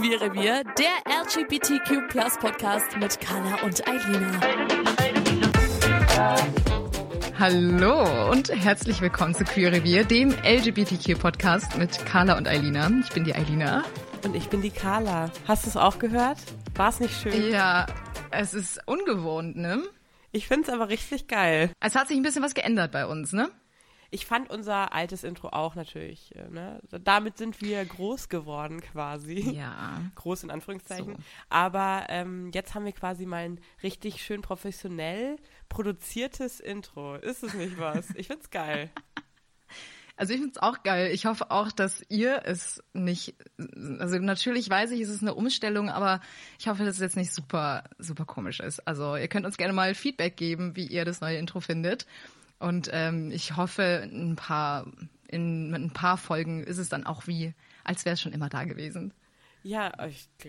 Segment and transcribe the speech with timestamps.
[0.00, 2.08] Queerrevier, der LGBTQ
[2.40, 4.40] Podcast mit Carla und Eilina.
[7.38, 12.90] Hallo und herzlich willkommen zu Queerrevier, dem LGBTQ-Podcast mit Carla und Eilina.
[13.02, 13.84] Ich bin die Eilina.
[14.24, 15.30] Und ich bin die Carla.
[15.46, 16.38] Hast du es auch gehört?
[16.76, 17.50] War es nicht schön?
[17.50, 17.84] Ja,
[18.30, 19.82] es ist ungewohnt, ne?
[20.32, 21.72] Ich finde es aber richtig geil.
[21.78, 23.50] Es hat sich ein bisschen was geändert bei uns, ne?
[24.10, 26.80] Ich fand unser altes Intro auch natürlich, äh, ne?
[27.04, 29.52] Damit sind wir groß geworden quasi.
[29.52, 30.00] Ja.
[30.16, 31.16] Groß in Anführungszeichen.
[31.16, 31.22] So.
[31.48, 35.36] Aber ähm, jetzt haben wir quasi mal ein richtig schön professionell
[35.68, 37.16] produziertes Intro.
[37.16, 38.10] Ist es nicht was?
[38.16, 38.90] Ich find's geil.
[40.16, 41.12] Also ich find's auch geil.
[41.14, 43.36] Ich hoffe auch, dass ihr es nicht,
[43.98, 46.20] also natürlich weiß ich, es ist eine Umstellung, aber
[46.58, 48.86] ich hoffe, dass es jetzt nicht super, super komisch ist.
[48.86, 52.04] Also ihr könnt uns gerne mal Feedback geben, wie ihr das neue Intro findet.
[52.60, 54.86] Und ähm, ich hoffe, ein paar,
[55.28, 58.64] in ein paar Folgen ist es dann auch wie, als wäre es schon immer da
[58.64, 59.12] gewesen.
[59.62, 59.92] Ja,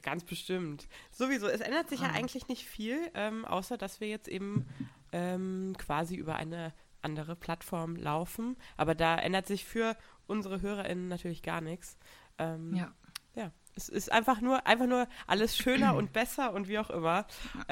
[0.03, 0.87] ganz bestimmt.
[1.11, 4.67] Sowieso, es ändert sich ja eigentlich nicht viel, ähm, außer dass wir jetzt eben
[5.11, 8.55] ähm, quasi über eine andere Plattform laufen.
[8.77, 9.97] Aber da ändert sich für
[10.27, 11.97] unsere HörerInnen natürlich gar nichts.
[12.37, 12.93] Ähm, Ja.
[13.33, 17.25] Ja, es ist einfach nur, einfach nur alles schöner und besser und wie auch immer.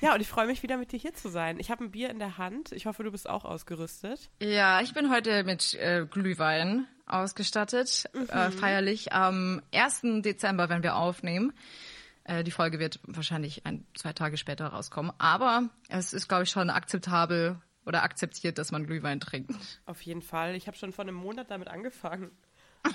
[0.00, 1.58] Ja, und ich freue mich wieder mit dir hier zu sein.
[1.58, 2.72] Ich habe ein Bier in der Hand.
[2.72, 4.30] Ich hoffe, du bist auch ausgerüstet.
[4.40, 9.12] Ja, ich bin heute mit äh, Glühwein ausgestattet, äh, feierlich.
[9.12, 10.22] Am 1.
[10.22, 11.52] Dezember, wenn wir aufnehmen.
[12.24, 15.12] Äh, die Folge wird wahrscheinlich ein, zwei Tage später rauskommen.
[15.18, 19.80] Aber es ist, glaube ich, schon akzeptabel oder akzeptiert, dass man Glühwein trinkt.
[19.86, 20.54] Auf jeden Fall.
[20.54, 22.30] Ich habe schon vor einem Monat damit angefangen.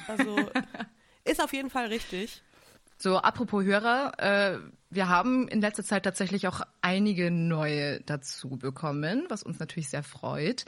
[0.07, 0.49] Also
[1.25, 2.43] ist auf jeden Fall richtig.
[3.03, 4.59] So, apropos Hörer, äh,
[4.89, 10.03] wir haben in letzter Zeit tatsächlich auch einige neue dazu bekommen, was uns natürlich sehr
[10.03, 10.63] freut.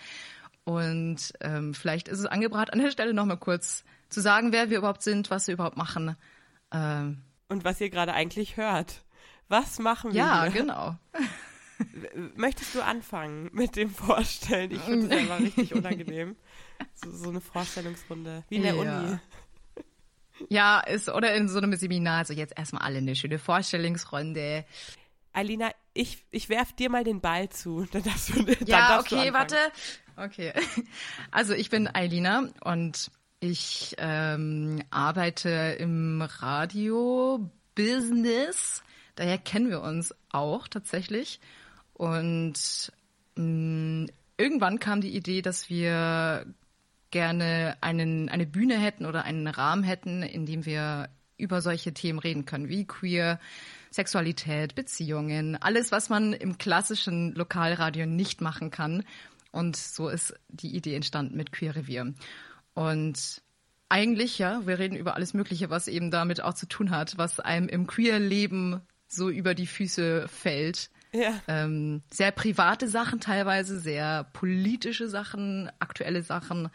[0.66, 4.80] Und ähm, vielleicht ist es angebracht, an der Stelle nochmal kurz zu sagen, wer wir
[4.80, 6.18] überhaupt sind, was wir überhaupt machen.
[6.74, 9.06] Ähm, Und was ihr gerade eigentlich hört.
[9.48, 10.62] Was machen wir ja, hier?
[10.64, 10.98] genau.
[12.36, 14.72] Möchtest du anfangen mit dem Vorstellen?
[14.72, 16.36] Ich finde das einfach richtig unangenehm.
[16.96, 18.44] So, so eine Vorstellungsrunde.
[18.50, 19.00] Wie in der Ja.
[19.00, 19.20] Uni.
[20.50, 24.66] Ja, ist, oder in so einem Seminar, also jetzt erstmal alle eine schöne Vorstellungsrunde.
[25.34, 27.86] Alina, ich, ich werf dir mal den Ball zu.
[27.92, 29.52] Dann darfst du, dann Ja, darfst du okay, anfangen.
[29.52, 29.58] warte.
[30.18, 30.54] Okay.
[31.32, 36.22] Also ich bin Eilina und ich ähm, arbeite im
[37.76, 38.84] Radio-Business.
[39.16, 41.40] Daher kennen wir uns auch tatsächlich.
[41.94, 42.92] Und
[43.36, 44.08] mh,
[44.38, 46.46] irgendwann kam die Idee, dass wir
[47.16, 52.20] gerne einen, eine Bühne hätten oder einen Rahmen hätten, in dem wir über solche Themen
[52.20, 53.40] reden können, wie queer,
[53.90, 59.06] Sexualität, Beziehungen, alles, was man im klassischen Lokalradio nicht machen kann.
[59.54, 62.14] Und so ist die Idee entstanden mit Queer Revier.
[62.74, 63.42] Und
[63.88, 67.40] eigentlich, ja, wir reden über alles Mögliche, was eben damit auch zu tun hat, was
[67.40, 70.90] einem im Queer-Leben so über die Füße fällt.
[71.14, 71.42] Ja.
[71.48, 76.70] Ähm, sehr private Sachen teilweise, sehr politische Sachen, aktuelle Sachen,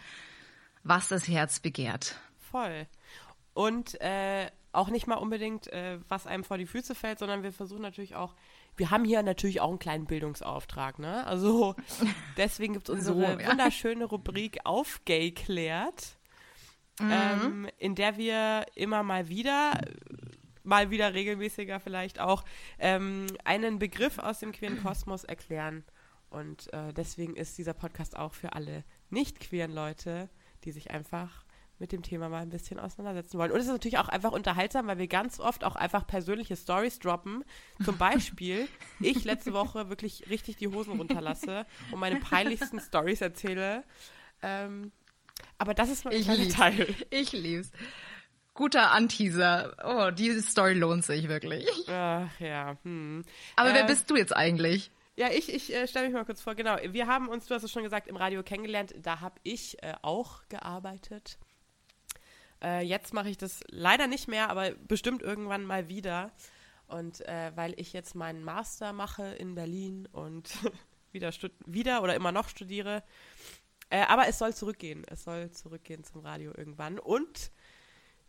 [0.83, 2.17] was das Herz begehrt.
[2.39, 2.87] Voll.
[3.55, 7.53] Und äh, auch nicht mal unbedingt, äh, was einem vor die Füße fällt, sondern wir
[7.53, 8.35] versuchen natürlich auch,
[8.77, 11.27] wir haben hier natürlich auch einen kleinen Bildungsauftrag, ne?
[11.27, 11.75] Also
[12.37, 13.51] deswegen gibt es unsere So, ja.
[13.51, 16.19] wunderschöne Rubrik Auf Gay klärt,
[17.01, 19.81] ähm, in der wir immer mal wieder,
[20.63, 22.45] mal wieder regelmäßiger vielleicht auch,
[22.79, 25.85] ähm, einen Begriff aus dem queeren Kosmos erklären.
[26.29, 30.29] Und äh, deswegen ist dieser Podcast auch für alle nicht queeren Leute,
[30.65, 31.45] die sich einfach
[31.79, 33.53] mit dem Thema mal ein bisschen auseinandersetzen wollen.
[33.53, 36.99] Und es ist natürlich auch einfach unterhaltsam, weil wir ganz oft auch einfach persönliche Stories
[36.99, 37.43] droppen.
[37.85, 38.69] Zum Beispiel,
[39.01, 43.83] ich letzte Woche wirklich richtig die Hosen runterlasse und meine peinlichsten Stories erzähle.
[44.43, 44.93] Ähm,
[45.57, 46.55] aber das ist nur ein Ich kleiner lieb's.
[46.55, 46.95] Teil.
[47.09, 47.71] Ich lieb's.
[48.53, 49.75] guter Anteaser.
[49.83, 51.67] Oh, diese Story lohnt sich wirklich.
[51.89, 52.77] Ach ja.
[52.83, 53.25] Hm.
[53.57, 54.91] Aber wer Äh, bist du jetzt eigentlich?
[55.21, 56.55] Ja, ich, ich äh, stelle mich mal kurz vor.
[56.55, 58.95] Genau, wir haben uns, du hast es schon gesagt, im Radio kennengelernt.
[59.03, 61.37] Da habe ich äh, auch gearbeitet.
[62.63, 66.31] Äh, jetzt mache ich das leider nicht mehr, aber bestimmt irgendwann mal wieder.
[66.87, 70.51] Und äh, weil ich jetzt meinen Master mache in Berlin und
[71.13, 71.35] wieder,
[71.67, 73.03] wieder oder immer noch studiere.
[73.91, 75.05] Äh, aber es soll zurückgehen.
[75.07, 76.99] Es soll zurückgehen zum Radio irgendwann.
[76.99, 77.53] Und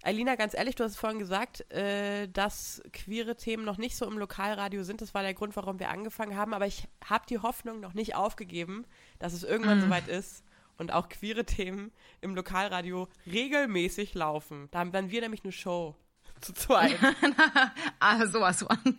[0.04, 4.06] Eilina, ganz ehrlich, du hast es vorhin gesagt, äh, dass queere Themen noch nicht so
[4.06, 5.02] im Lokalradio sind.
[5.02, 6.54] Das war der Grund, warum wir angefangen haben.
[6.54, 8.86] Aber ich habe die Hoffnung noch nicht aufgegeben,
[9.20, 10.44] dass es irgendwann soweit ist
[10.78, 14.68] und auch queere Themen im Lokalradio regelmäßig laufen.
[14.72, 15.96] Da haben dann wir nämlich eine Show
[16.42, 16.98] zu zweit.
[18.00, 18.98] Ah, sowas von.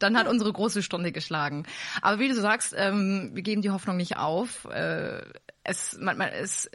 [0.00, 1.64] Dann hat unsere große Stunde geschlagen.
[2.02, 4.64] Aber wie du sagst, ähm, wir geben die Hoffnung nicht auf.
[4.64, 5.22] Äh,
[5.62, 6.68] es, man, man, es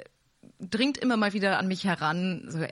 [0.60, 2.72] dringt immer mal wieder an mich heran, so, äh,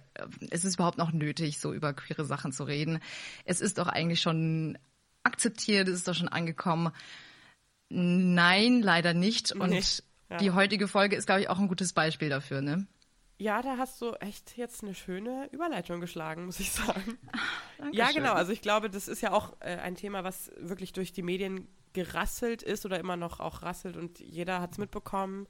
[0.52, 3.00] es ist überhaupt noch nötig, so über queere Sachen zu reden.
[3.46, 4.78] Es ist doch eigentlich schon
[5.24, 6.92] akzeptiert, es ist doch schon angekommen.
[7.90, 9.54] Nein, leider nicht.
[9.54, 10.38] Und Nicht, ja.
[10.38, 12.88] die heutige Folge ist, glaube ich, auch ein gutes Beispiel dafür, ne?
[13.40, 17.18] Ja, da hast du echt jetzt eine schöne Überleitung geschlagen, muss ich sagen.
[17.78, 18.24] ja, Dankeschön.
[18.24, 18.34] genau.
[18.34, 21.68] Also ich glaube, das ist ja auch äh, ein Thema, was wirklich durch die Medien
[21.94, 25.48] gerasselt ist oder immer noch auch rasselt und jeder hat es mitbekommen,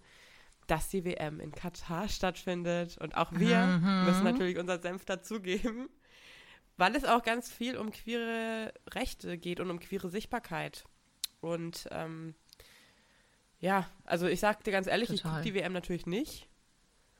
[0.67, 2.97] dass die WM in Katar stattfindet.
[2.97, 3.65] Und auch wir
[4.05, 5.89] müssen natürlich unseren Senf dazugeben,
[6.77, 10.83] weil es auch ganz viel um queere Rechte geht und um queere Sichtbarkeit.
[11.39, 12.35] Und ähm,
[13.59, 15.41] ja, also ich sag dir ganz ehrlich, ich Total.
[15.41, 16.47] gucke die WM natürlich nicht.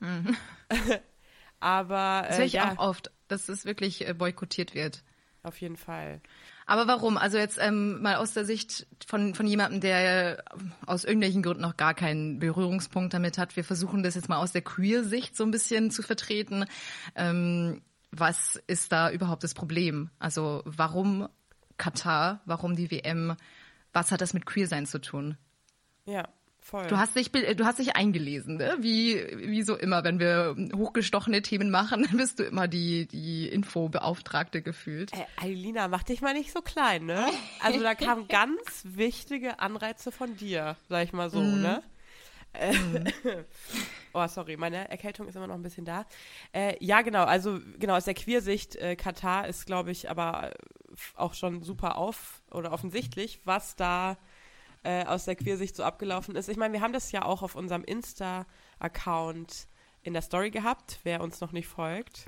[1.60, 5.02] Aber Das äh, höre ich ja, auch oft, dass es wirklich äh, boykottiert wird.
[5.42, 6.20] auf jeden Fall.
[6.68, 7.16] Aber warum?
[7.16, 10.44] Also jetzt ähm, mal aus der Sicht von, von jemandem, der
[10.84, 13.56] aus irgendwelchen Gründen noch gar keinen Berührungspunkt damit hat.
[13.56, 16.66] Wir versuchen das jetzt mal aus der Queer-Sicht so ein bisschen zu vertreten.
[17.14, 17.80] Ähm,
[18.10, 20.10] was ist da überhaupt das Problem?
[20.18, 21.30] Also warum
[21.78, 22.42] Katar?
[22.44, 23.34] Warum die WM?
[23.94, 25.38] Was hat das mit Queer-Sein zu tun?
[26.04, 26.28] Ja,
[26.68, 26.86] voll.
[26.86, 28.76] Du hast dich, du hast dich eingelesen, ne?
[28.80, 33.48] Wie, wie so immer, wenn wir hochgestochene Themen machen, dann bist du immer die, die
[33.48, 35.12] Infobeauftragte gefühlt.
[35.12, 37.26] Äh, Eilina, mach dich mal nicht so klein, ne?
[37.60, 41.82] Also da kamen ganz wichtige Anreize von dir, sag ich mal so, ne?
[42.52, 42.74] Äh,
[44.12, 46.06] oh, sorry, meine Erkältung ist immer noch ein bisschen da.
[46.52, 50.54] Äh, ja, genau, also genau, aus der Queersicht, äh, Katar ist, glaube ich, aber äh,
[51.16, 54.16] auch schon super auf oder offensichtlich, was da
[54.82, 56.48] äh, aus der Queersicht so abgelaufen ist.
[56.48, 59.68] Ich meine, wir haben das ja auch auf unserem Insta-Account
[60.02, 62.24] in der Story gehabt, wer uns noch nicht folgt.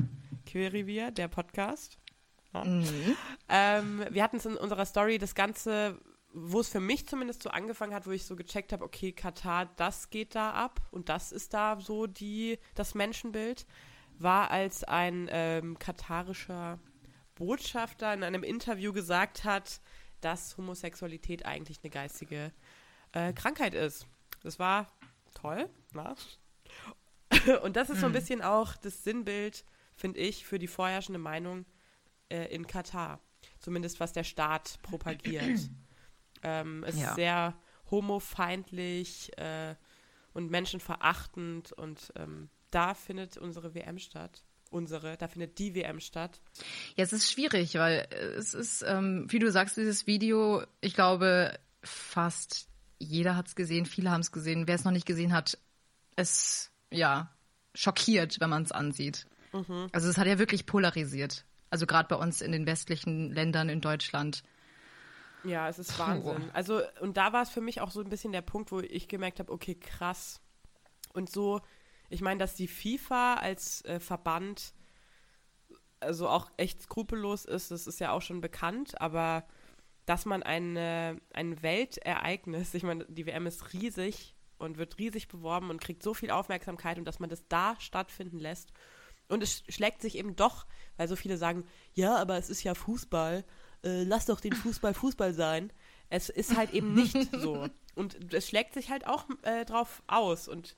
[0.46, 1.98] Queerrevier, der Podcast.
[2.52, 2.64] Ja.
[3.48, 5.98] Ähm, wir hatten es in unserer Story das Ganze,
[6.32, 9.66] wo es für mich zumindest so angefangen hat, wo ich so gecheckt habe, okay, Katar,
[9.76, 13.66] das geht da ab und das ist da so die, das Menschenbild,
[14.18, 16.78] war als ein ähm, katarischer
[17.34, 19.80] Botschafter in einem Interview gesagt hat,
[20.20, 22.52] dass Homosexualität eigentlich eine geistige
[23.12, 24.06] äh, Krankheit ist.
[24.42, 24.86] Das war
[25.34, 26.14] toll, na?
[27.62, 29.64] Und das ist so ein bisschen auch das Sinnbild,
[29.94, 31.64] finde ich, für die vorherrschende Meinung
[32.28, 33.20] äh, in Katar.
[33.58, 35.58] Zumindest was der Staat propagiert.
[36.42, 37.08] ähm, es Ja.
[37.10, 37.56] ist sehr
[37.90, 39.74] homofeindlich äh,
[40.32, 44.44] und menschenverachtend und ähm, da findet unsere WM statt.
[44.70, 46.40] Unsere, da findet die WM statt.
[46.96, 48.06] Ja, es ist schwierig, weil
[48.38, 52.68] es ist, ähm, wie du sagst, dieses Video, ich glaube, fast
[52.98, 54.68] jeder hat es gesehen, viele haben es gesehen.
[54.68, 55.58] Wer es noch nicht gesehen hat,
[56.16, 57.34] es, ja,
[57.74, 59.26] schockiert, wenn man es ansieht.
[59.92, 61.44] Also es hat ja wirklich polarisiert.
[61.70, 64.42] Also gerade bei uns in den westlichen Ländern in Deutschland.
[65.44, 66.50] Ja, es ist Wahnsinn.
[66.52, 69.08] Also, und da war es für mich auch so ein bisschen der Punkt, wo ich
[69.08, 70.40] gemerkt habe, okay, krass.
[71.14, 71.60] Und so,
[72.10, 74.74] ich meine, dass die FIFA als äh, Verband
[76.00, 79.44] also auch echt skrupellos ist, das ist ja auch schon bekannt, aber
[80.06, 85.70] dass man eine, ein Weltereignis, ich meine, die WM ist riesig und wird riesig beworben
[85.70, 88.72] und kriegt so viel Aufmerksamkeit und dass man das da stattfinden lässt.
[89.28, 91.64] Und es schlägt sich eben doch, weil so viele sagen,
[91.94, 93.44] ja, aber es ist ja Fußball,
[93.84, 95.72] äh, lass doch den Fußball Fußball sein.
[96.08, 97.68] Es ist halt eben nicht so.
[97.94, 100.48] Und es schlägt sich halt auch äh, drauf aus.
[100.48, 100.76] Und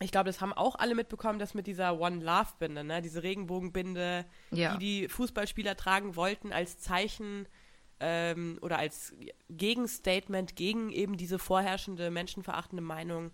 [0.00, 3.22] ich glaube, das haben auch alle mitbekommen, dass mit dieser One Love Binde, ne, diese
[3.22, 4.76] Regenbogenbinde, Ja.
[4.76, 7.46] die die Fußballspieler tragen wollten als Zeichen
[7.98, 9.14] ähm, oder als
[9.48, 13.30] Gegenstatement gegen eben diese vorherrschende menschenverachtende Meinung.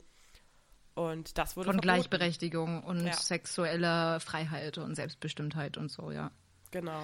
[0.94, 1.82] Und das wurde Von verboten.
[2.02, 3.14] Gleichberechtigung und Ja.
[3.14, 6.30] sexueller Freiheit und Selbstbestimmtheit und so, ja.
[6.70, 7.02] Genau.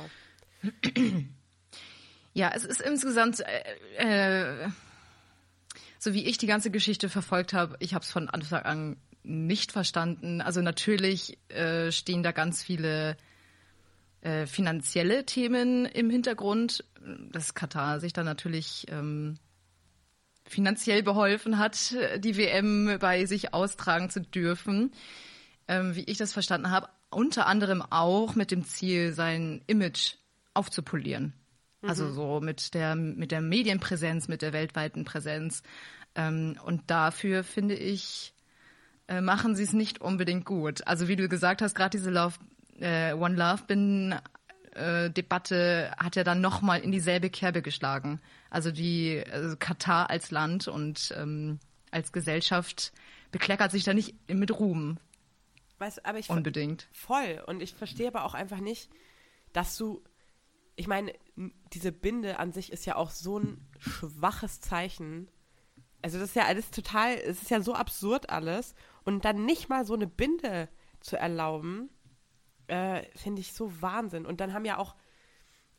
[2.34, 4.68] Ja, es ist insgesamt, äh, äh,
[5.98, 8.96] so wie ich die ganze Geschichte verfolgt habe, ich habe es von Anfang an
[9.28, 10.40] nicht verstanden.
[10.40, 13.16] Also natürlich äh, stehen da ganz viele
[14.22, 16.84] äh, finanzielle Themen im Hintergrund,
[17.30, 19.38] dass Katar sich dann natürlich ähm,
[20.44, 24.92] finanziell beholfen hat, die WM bei sich austragen zu dürfen.
[25.68, 30.14] Ähm, wie ich das verstanden habe, unter anderem auch mit dem Ziel, sein Image
[30.54, 31.34] aufzupolieren.
[31.82, 32.14] Also mhm.
[32.14, 35.62] so mit der, mit der Medienpräsenz, mit der weltweiten Präsenz.
[36.14, 38.34] Ähm, und dafür finde ich,
[39.08, 40.86] äh, machen sie es nicht unbedingt gut.
[40.86, 42.36] Also wie du gesagt hast, gerade diese Love,
[42.78, 44.14] äh, One Love Bin
[44.74, 48.20] äh, Debatte hat ja dann nochmal in dieselbe Kerbe geschlagen.
[48.50, 51.58] Also die also Katar als Land und ähm,
[51.90, 52.92] als Gesellschaft
[53.32, 54.98] bekleckert sich da nicht mit Ruhm.
[55.78, 56.88] Weißt, aber ich Unbedingt.
[56.92, 57.42] Voll.
[57.46, 58.90] Und ich verstehe aber auch einfach nicht,
[59.52, 60.02] dass du
[60.78, 61.12] ich meine,
[61.72, 65.28] diese Binde an sich ist ja auch so ein schwaches Zeichen.
[66.02, 68.76] Also das ist ja alles total, es ist ja so absurd alles.
[69.08, 70.68] Und dann nicht mal so eine Binde
[71.00, 71.88] zu erlauben,
[72.66, 74.26] äh, finde ich so Wahnsinn.
[74.26, 74.96] Und dann haben ja auch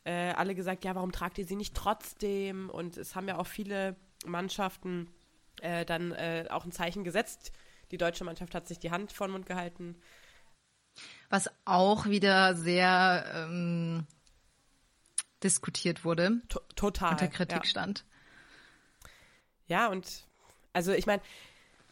[0.02, 2.68] äh, alle gesagt, ja, warum tragt ihr sie nicht trotzdem?
[2.70, 3.94] Und es haben ja auch viele
[4.26, 5.14] Mannschaften
[5.60, 7.52] äh, dann äh, auch ein Zeichen gesetzt.
[7.92, 9.94] Die deutsche Mannschaft hat sich die Hand vor den Mund gehalten.
[11.28, 14.08] Was auch wieder sehr ähm,
[15.44, 16.42] diskutiert wurde.
[16.48, 17.12] To total.
[17.12, 17.64] Unter Kritik ja.
[17.64, 18.04] stand.
[19.68, 20.26] Ja, und
[20.72, 21.22] also ich meine,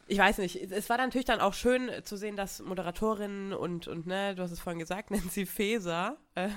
[0.08, 4.06] ich weiß nicht, es war natürlich dann auch schön zu sehen, dass Moderatorinnen und, und
[4.06, 6.48] ne, du hast es vorhin gesagt, Nancy Faeser äh,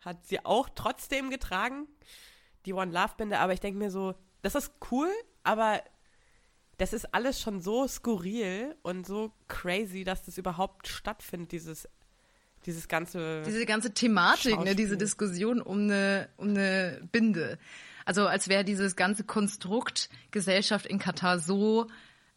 [0.00, 1.88] hat sie auch trotzdem getragen,
[2.66, 5.08] die One Love Binde, aber ich denke mir so, das ist cool,
[5.42, 5.82] aber
[6.78, 11.88] das ist alles schon so skurril und so crazy, dass das überhaupt stattfindet, dieses
[12.66, 13.42] dieses ganze.
[13.42, 17.58] Diese ganze Thematik, ne, diese Diskussion um eine, um eine Binde.
[18.04, 21.88] Also als wäre dieses ganze Konstrukt Gesellschaft in Katar so,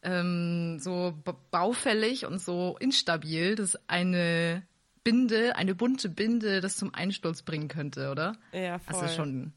[0.05, 1.13] ähm, so
[1.51, 4.63] baufällig und so instabil, dass eine
[5.03, 8.37] Binde, eine bunte Binde das zum Einsturz bringen könnte, oder?
[8.53, 9.01] Ja, voll.
[9.01, 9.53] Also schon.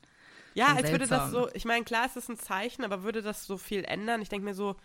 [0.55, 3.47] Ja, als würde das so, ich meine, klar ist es ein Zeichen, aber würde das
[3.47, 4.23] so viel ändern?
[4.23, 4.77] Ich denke mir so,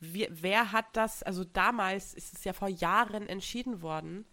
[0.00, 4.24] wie, wer hat das, also damals ist es ja vor Jahren entschieden worden,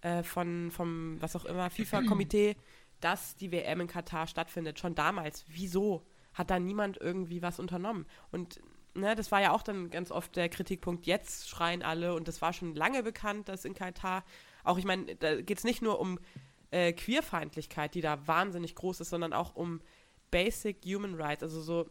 [0.00, 2.56] äh, von, vom, was auch immer, FIFA-Komitee,
[3.00, 4.78] dass die WM in Katar stattfindet.
[4.78, 5.44] Schon damals.
[5.48, 8.06] Wieso hat da niemand irgendwie was unternommen?
[8.30, 8.60] Und
[8.94, 11.06] ne, das war ja auch dann ganz oft der Kritikpunkt.
[11.06, 14.24] Jetzt schreien alle, und das war schon lange bekannt, dass in Katar,
[14.64, 16.18] auch ich meine, da geht es nicht nur um
[16.70, 19.80] äh, Queerfeindlichkeit, die da wahnsinnig groß ist, sondern auch um
[20.30, 21.42] Basic Human Rights.
[21.42, 21.90] Also so,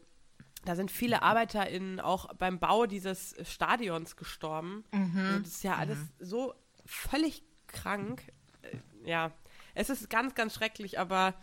[0.66, 4.84] da sind viele ArbeiterInnen auch beim Bau dieses Stadions gestorben.
[4.92, 5.18] Mhm.
[5.18, 6.10] Also das ist ja alles mhm.
[6.20, 6.54] so
[6.86, 8.22] völlig krank.
[8.62, 8.78] Äh,
[9.10, 9.32] ja,
[9.74, 11.34] es ist ganz, ganz schrecklich, aber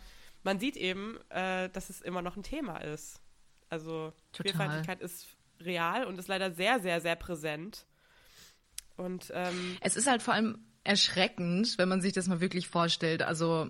[0.43, 3.19] man sieht eben, äh, dass es immer noch ein Thema ist.
[3.69, 7.85] Also Queerfeindlichkeit ist real und ist leider sehr, sehr, sehr präsent.
[8.97, 13.23] Und ähm, es ist halt vor allem erschreckend, wenn man sich das mal wirklich vorstellt.
[13.23, 13.69] Also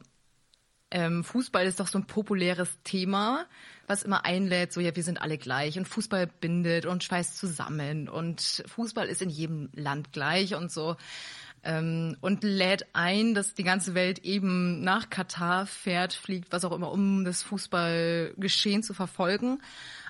[0.91, 3.47] ähm, Fußball ist doch so ein populäres Thema,
[3.87, 8.07] was immer einlädt, so ja, wir sind alle gleich und Fußball bindet und schweißt zusammen
[8.07, 10.95] und Fußball ist in jedem Land gleich und so
[11.65, 16.71] ähm, und lädt ein, dass die ganze Welt eben nach Katar fährt, fliegt, was auch
[16.71, 19.61] immer, um das Fußballgeschehen zu verfolgen.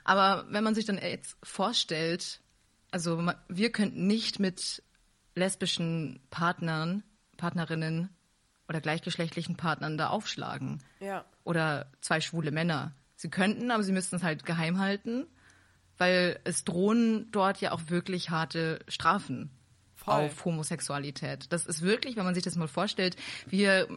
[0.04, 2.42] Aber wenn man sich dann jetzt vorstellt,
[2.92, 4.84] also wir könnten nicht mit
[5.34, 7.04] lesbischen Partnern,
[7.38, 8.10] Partnerinnen
[8.68, 10.84] oder gleichgeschlechtlichen Partnern da aufschlagen.
[11.00, 11.26] Ja.
[11.44, 12.94] Oder zwei schwule Männer.
[13.16, 15.26] Sie könnten, aber sie müssten es halt geheim halten,
[15.98, 19.52] weil es drohen dort ja auch wirklich harte Strafen.
[20.06, 20.26] Voll.
[20.26, 21.52] auf Homosexualität.
[21.52, 23.16] Das ist wirklich, wenn man sich das mal vorstellt,
[23.48, 23.88] wir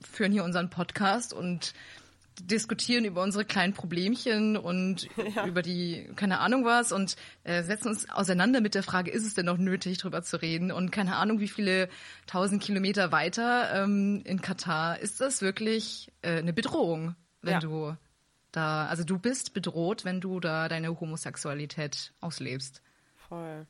[0.00, 1.74] führen hier unseren Podcast und
[2.40, 5.46] diskutieren über unsere kleinen Problemchen und ja.
[5.46, 9.34] über die, keine Ahnung was und äh, setzen uns auseinander mit der Frage, ist es
[9.34, 10.72] denn noch nötig, drüber zu reden?
[10.72, 11.88] Und keine Ahnung, wie viele
[12.26, 17.60] tausend Kilometer weiter ähm, in Katar ist das wirklich äh, eine Bedrohung, wenn ja.
[17.60, 17.96] du
[18.50, 22.82] da, also du bist bedroht, wenn du da deine Homosexualität auslebst.
[23.28, 23.66] Voll.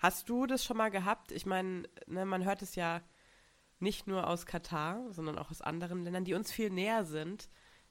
[0.00, 1.32] Hast du das schon mal gehabt?
[1.32, 3.00] Ich meine, ne, man hört es ja
[3.78, 7.48] nicht nur aus Katar, sondern auch aus anderen Ländern, die uns viel näher sind,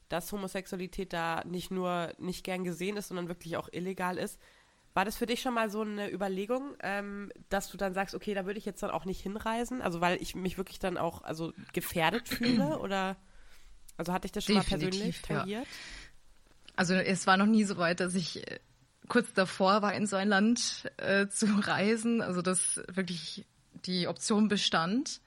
[0.10, 4.40] dass Homosexualität da nicht nur nicht gern gesehen ist, sondern wirklich auch illegal ist.
[4.94, 8.34] War das für dich schon mal so eine Überlegung, ähm, dass du dann sagst, okay,
[8.34, 9.82] da würde ich jetzt dann auch nicht hinreisen?
[9.82, 12.80] Also weil ich mich wirklich dann auch also gefährdet fühle?
[12.80, 13.18] Oder
[13.98, 15.66] also hatte ich das schon Definitiv, mal persönlich tangiert?
[15.66, 15.70] Ja.
[16.78, 18.60] Also es war noch nie so weit, dass ich äh,
[19.08, 23.46] kurz davor war, in so ein Land äh, zu reisen, also dass wirklich
[23.86, 25.22] die Option bestand.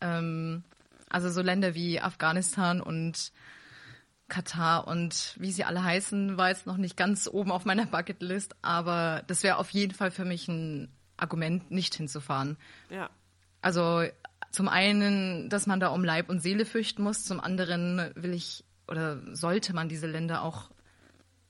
[0.00, 0.64] Ähm,
[1.08, 3.32] also so Länder wie Afghanistan und
[4.28, 8.56] Katar und wie sie alle heißen, war jetzt noch nicht ganz oben auf meiner Bucketlist,
[8.62, 12.56] aber das wäre auf jeden Fall für mich ein Argument, nicht hinzufahren.
[12.88, 13.10] Ja.
[13.60, 14.04] Also
[14.50, 18.64] zum einen, dass man da um Leib und Seele fürchten muss, zum anderen will ich
[18.88, 20.70] oder sollte man diese Länder auch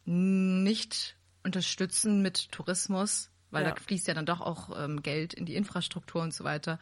[0.04, 3.70] nicht unterstützen mit Tourismus, weil Ja.
[3.70, 6.78] da fließt ja dann doch auch ähm, Geld in die Infrastruktur und so weiter.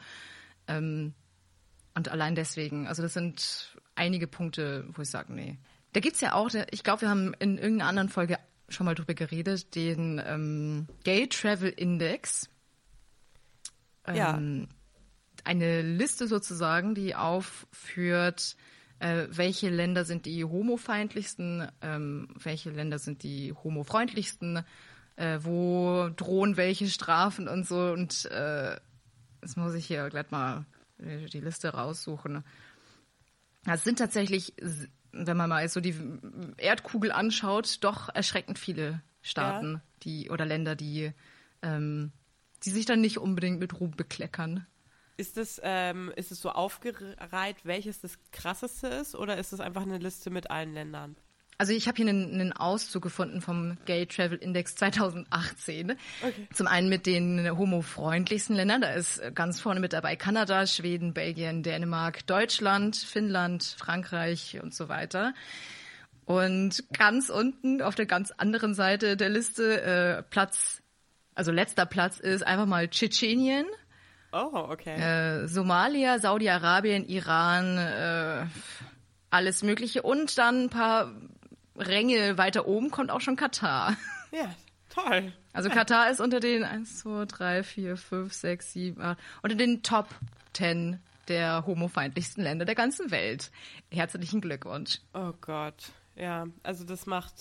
[0.67, 1.14] Ähm,
[1.95, 5.59] und allein deswegen, also das sind einige Punkte, wo ich sage, nee.
[5.93, 8.38] Da gibt's ja auch, ich glaube, wir haben in irgendeiner anderen Folge
[8.69, 12.49] schon mal drüber geredet, den ähm, Gay Travel Index.
[14.07, 14.37] Ja.
[14.37, 14.69] Ähm,
[15.45, 18.57] eine Liste sozusagen, die aufführt,
[19.00, 24.62] äh, welche Länder sind die homofeindlichsten, ähm, welche Länder sind die homofreundlichsten,
[25.16, 27.90] äh, wo drohen welche Strafen und so.
[27.92, 28.76] Und äh,
[29.42, 30.64] jetzt muss ich hier gleich mal
[30.99, 32.45] äh, die Liste raussuchen.
[33.66, 34.54] Es sind tatsächlich,
[35.12, 35.95] wenn man mal so die
[36.57, 39.83] Erdkugel anschaut, doch erschreckend viele Staaten, Ja.
[40.02, 41.12] die oder Länder, die,
[41.62, 42.12] ähm,
[42.64, 44.66] die sich dann nicht unbedingt mit Ruhm bekleckern.
[45.21, 49.83] Ist es, ähm, ist es so aufgereiht, welches das krasseste ist, oder ist es einfach
[49.83, 51.15] eine Liste mit allen Ländern?
[51.59, 55.93] Also ich habe hier einen, einen Auszug gefunden vom Gay Travel Index 2018.
[56.55, 58.81] Zum einen mit den homofreundlichsten Ländern.
[58.81, 64.89] Da ist ganz vorne mit dabei Kanada, Schweden, Belgien, Dänemark, Deutschland, Finnland, Frankreich und so
[64.89, 65.35] weiter.
[66.25, 70.81] Und ganz unten auf der ganz anderen Seite der Liste äh, Platz,
[71.35, 73.67] also letzter Platz ist einfach mal Tschetschenien.
[74.32, 74.94] Oh, okay.
[74.96, 78.46] äh, Somalia, Saudi-Arabien, Iran, äh,
[79.30, 80.02] alles Mögliche.
[80.02, 81.12] Und dann ein paar
[81.76, 83.96] Ränge weiter oben kommt auch schon Katar.
[84.32, 84.54] Ja,
[84.90, 85.32] toll.
[85.52, 89.82] Also Katar ist unter den 1, 2, 3, 4, 5, 6, 7, 8, unter den
[89.82, 90.06] Top
[90.52, 93.50] 10 der homofeindlichsten Länder der ganzen Welt.
[93.90, 95.00] Herzlichen Glückwunsch.
[95.14, 95.90] Oh Gott.
[96.14, 97.34] Ja, also das macht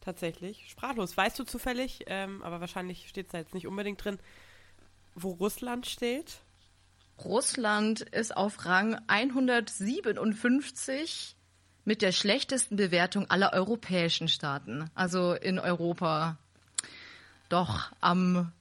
[0.00, 1.14] tatsächlich sprachlos.
[1.14, 4.18] Weißt du zufällig, ähm, aber wahrscheinlich steht es da jetzt nicht unbedingt drin,
[5.14, 6.40] wo Russland steht?
[7.24, 11.36] Russland ist auf Rang 157
[11.84, 14.90] mit der schlechtesten Bewertung aller europäischen Staaten.
[14.94, 16.36] Also in Europa
[17.48, 18.52] doch am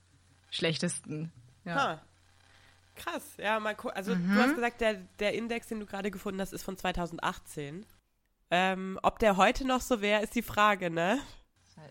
[0.50, 1.32] schlechtesten.
[1.66, 1.76] Ja.
[1.76, 2.02] Ha.
[2.96, 4.36] Krass, ja, mal gu- Also Mhm.
[4.36, 7.86] du hast gesagt, der, der Index, den du gerade gefunden hast, ist von 2018.
[8.52, 11.20] Ähm, ob der heute noch so wäre, ist die Frage, ne?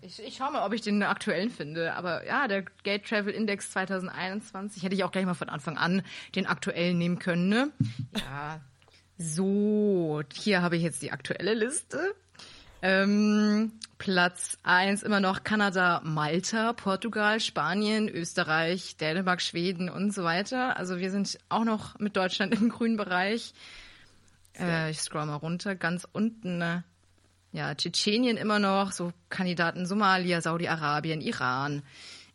[0.02, 1.94] Ich, ich schaue mal, ob ich den aktuellen finde.
[1.94, 6.02] Aber ja, der Gate Travel Index 2021 hätte ich auch gleich mal von Anfang an
[6.34, 7.48] den aktuellen nehmen können.
[7.48, 7.70] Ne?
[8.16, 8.60] Ja,
[9.18, 12.14] so, hier habe ich jetzt die aktuelle Liste.
[12.82, 20.78] Ähm, Platz 1 immer noch Kanada, Malta, Portugal, Spanien, Österreich, Dänemark, Schweden und so weiter.
[20.78, 23.52] Also wir sind auch noch mit Deutschland im grünen Bereich.
[24.58, 25.74] Äh, ich scroll mal runter.
[25.74, 26.80] Ganz unten äh,
[27.52, 31.82] ja, Tschetschenien immer noch, so Kandidaten Somalia, Saudi-Arabien, Iran,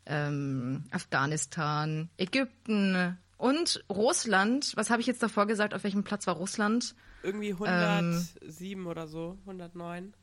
[0.05, 4.73] ähm, Afghanistan, Ägypten und Russland.
[4.75, 5.73] Was habe ich jetzt davor gesagt?
[5.73, 6.95] Auf welchem Platz war Russland?
[7.23, 8.25] Irgendwie Ähm.
[8.45, 10.13] 107 oder so, 109.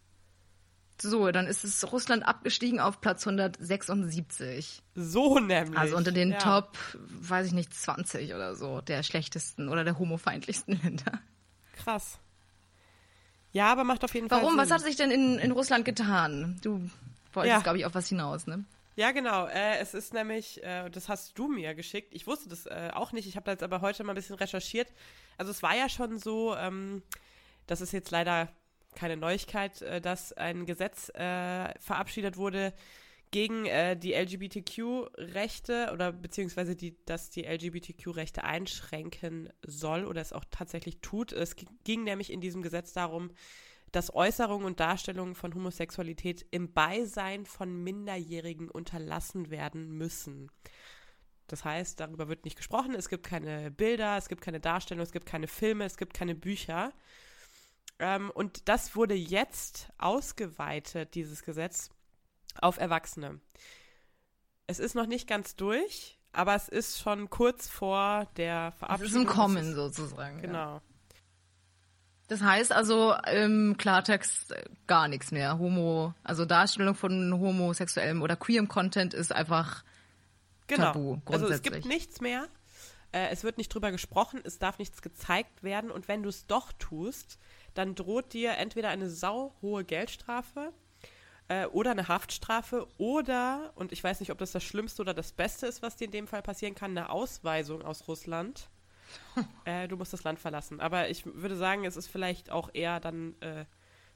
[1.00, 4.82] So, dann ist es Russland abgestiegen auf Platz 176.
[4.94, 5.76] So nämlich.
[5.76, 6.38] Also unter den ja.
[6.38, 11.20] Top, weiß ich nicht, 20 oder so, der schlechtesten oder der homofeindlichsten Länder.
[11.72, 12.20] Krass.
[13.52, 14.56] Ja, aber macht auf jeden Fall Warum?
[14.56, 16.58] Was hat sich denn in, in Russland getan?
[16.62, 16.88] Du
[17.32, 17.60] wolltest, Ja.
[17.60, 18.64] glaube ich, auf was hinaus, ne?
[18.96, 19.46] Ja, genau.
[19.46, 22.08] Äh, es ist nämlich, äh, das hast du mir geschickt.
[22.12, 23.26] Ich wusste das äh, auch nicht.
[23.26, 24.88] Ich habe jetzt aber heute mal ein bisschen recherchiert.
[25.38, 27.02] Also es war ja schon so, ähm,
[27.66, 28.48] das ist jetzt leider
[28.94, 32.74] keine Neuigkeit, äh, dass ein Gesetz äh, verabschiedet wurde
[33.32, 40.44] gegen äh, die LGBTQ-Rechte oder beziehungsweise die, dass die LGBTQ-Rechte einschränken soll oder es auch
[40.50, 41.32] tatsächlich tut.
[41.32, 43.32] Es gi- ging nämlich in diesem Gesetz darum,
[43.90, 50.50] dass Äußerungen und Darstellungen von Homosexualität im Beisein von Minderjährigen unterlassen werden müssen.
[51.48, 55.12] Das heißt, darüber wird nicht gesprochen, es gibt keine Bilder, es gibt keine Darstellung, es
[55.12, 56.92] gibt keine Filme, es gibt keine Bücher.
[57.98, 61.90] Ähm, und das wurde jetzt ausgeweitet, dieses Gesetz,
[62.60, 63.40] auf Erwachsene.
[64.66, 69.08] Es ist noch nicht ganz durch, aber es ist schon kurz vor der Es Verabschiedung.
[69.08, 70.36] ist im Kommen Es sozusagen.
[70.36, 70.42] ja.
[70.42, 70.80] Genau.
[72.28, 75.58] Das heißt also im Klartext äh, gar nichts mehr.
[75.58, 79.84] Homo, also Darstellung von homosexuellem oder queerem Content ist einfach
[80.68, 80.84] Genau.
[80.92, 81.72] Tabu, also es grundsätzlich.
[81.74, 82.46] gibt nichts mehr.
[83.10, 86.46] Äh, es wird nicht drüber gesprochen, es darf nichts gezeigt werden und wenn du es
[86.46, 87.38] doch tust,
[87.74, 90.72] dann droht dir entweder eine sauhohe Geldstrafe
[91.52, 95.32] äh, oder eine Haftstrafe oder, und ich weiß nicht, ob das das Schlimmste oder das
[95.32, 98.70] Beste ist, was dir in dem Fall passieren kann, eine Ausweisung aus Russland.
[99.66, 100.80] äh, du musst das Land verlassen.
[100.80, 103.66] Aber ich würde sagen, es ist vielleicht auch eher dann äh,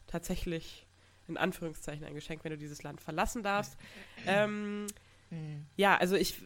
[0.06, 0.86] tatsächlich
[1.28, 3.76] in Anführungszeichen ein Geschenk, wenn du dieses Land verlassen darfst.
[4.26, 4.86] Ähm,
[5.28, 5.66] hm.
[5.76, 6.42] ja, also ich,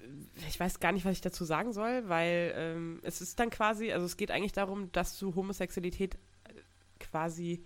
[0.49, 3.93] ich weiß gar nicht, was ich dazu sagen soll, weil ähm, es ist dann quasi,
[3.93, 6.53] also es geht eigentlich darum, dass du Homosexualität äh,
[6.99, 7.65] quasi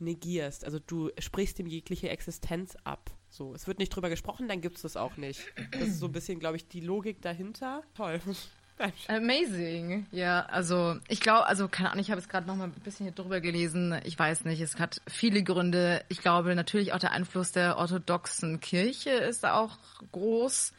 [0.00, 0.64] negierst.
[0.64, 3.10] Also du sprichst ihm jegliche Existenz ab.
[3.30, 5.40] So, es wird nicht drüber gesprochen, dann gibt es das auch nicht.
[5.72, 7.82] Das ist so ein bisschen, glaube ich, die Logik dahinter.
[7.94, 8.20] Toll.
[9.08, 10.06] Amazing.
[10.12, 13.06] Ja, also ich glaube, also keine Ahnung, ich habe es gerade noch mal ein bisschen
[13.06, 14.00] hier drüber gelesen.
[14.04, 16.04] Ich weiß nicht, es hat viele Gründe.
[16.08, 19.78] Ich glaube natürlich auch der Einfluss der orthodoxen Kirche ist da auch
[20.12, 20.72] groß,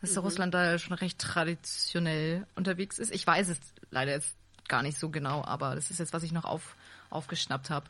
[0.00, 0.18] dass mhm.
[0.18, 3.12] Russland da schon recht traditionell unterwegs ist.
[3.12, 3.58] Ich weiß es
[3.90, 4.36] leider jetzt
[4.68, 6.76] gar nicht so genau, aber das ist jetzt, was ich noch auf,
[7.10, 7.86] aufgeschnappt habe.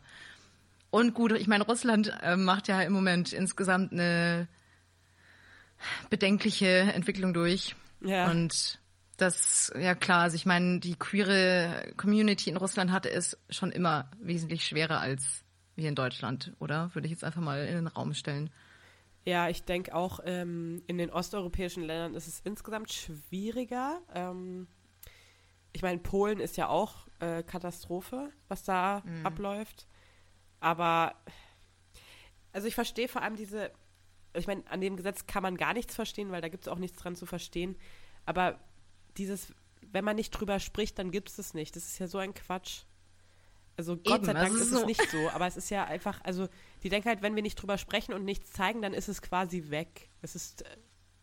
[0.91, 4.49] Und gut, ich meine, Russland äh, macht ja im Moment insgesamt eine
[6.11, 7.77] bedenkliche Entwicklung durch.
[8.01, 8.31] Ja.
[8.31, 8.81] Und
[9.17, 14.11] das, ja klar, also ich meine, die queere Community in Russland hatte es schon immer
[14.21, 15.45] wesentlich schwerer als
[15.77, 16.95] wir in Deutschland, oder?
[16.95, 18.51] Würde ich jetzt einfach mal in den Raum stellen.
[19.25, 24.01] Ja, ich denke auch, ähm, in den osteuropäischen Ländern ist es insgesamt schwieriger.
[24.15, 24.67] Ähm,
[25.73, 29.27] ich meine, Polen ist ja auch äh, Katastrophe, was da mhm.
[29.27, 29.87] abläuft.
[30.61, 31.15] Aber,
[32.53, 33.71] also ich verstehe vor allem diese,
[34.35, 36.79] ich meine, an dem Gesetz kann man gar nichts verstehen, weil da gibt es auch
[36.79, 37.77] nichts dran zu verstehen.
[38.27, 38.59] Aber
[39.17, 39.53] dieses,
[39.93, 41.75] wenn man nicht drüber spricht, dann gibt es es nicht.
[41.75, 42.83] Das ist ja so ein Quatsch.
[43.77, 44.81] Also Gott Eben, sei Dank ist, ist so.
[44.81, 46.49] es nicht so, aber es ist ja einfach, also
[46.83, 49.71] die denken halt, wenn wir nicht drüber sprechen und nichts zeigen, dann ist es quasi
[49.71, 50.11] weg.
[50.21, 50.77] Es ist äh,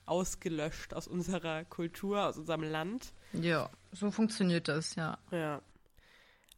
[0.08, 3.13] ausgelöscht aus unserer Kultur, aus unserem Land.
[3.34, 5.19] Ja, so funktioniert das, ja.
[5.32, 5.62] Ja.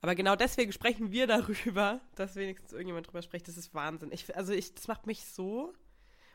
[0.01, 3.47] Aber genau deswegen sprechen wir darüber, dass wenigstens irgendjemand drüber spricht.
[3.47, 4.11] Das ist Wahnsinn.
[4.11, 5.73] Ich, also ich, das macht mich so.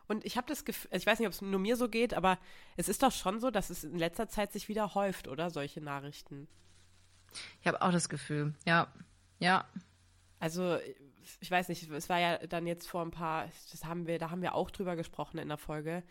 [0.07, 2.13] Und ich habe das Gefühl, also ich weiß nicht, ob es nur mir so geht,
[2.13, 2.39] aber
[2.77, 5.51] es ist doch schon so, dass es in letzter Zeit sich wieder häuft, oder?
[5.51, 6.47] Solche Nachrichten.
[7.63, 8.93] Ich habe auch das Gefühl, ja.
[9.39, 9.67] Ja.
[10.39, 10.79] Also,
[11.41, 14.31] ich weiß nicht, es war ja dann jetzt vor ein paar, das haben wir, da
[14.31, 16.03] haben wir auch drüber gesprochen in der Folge,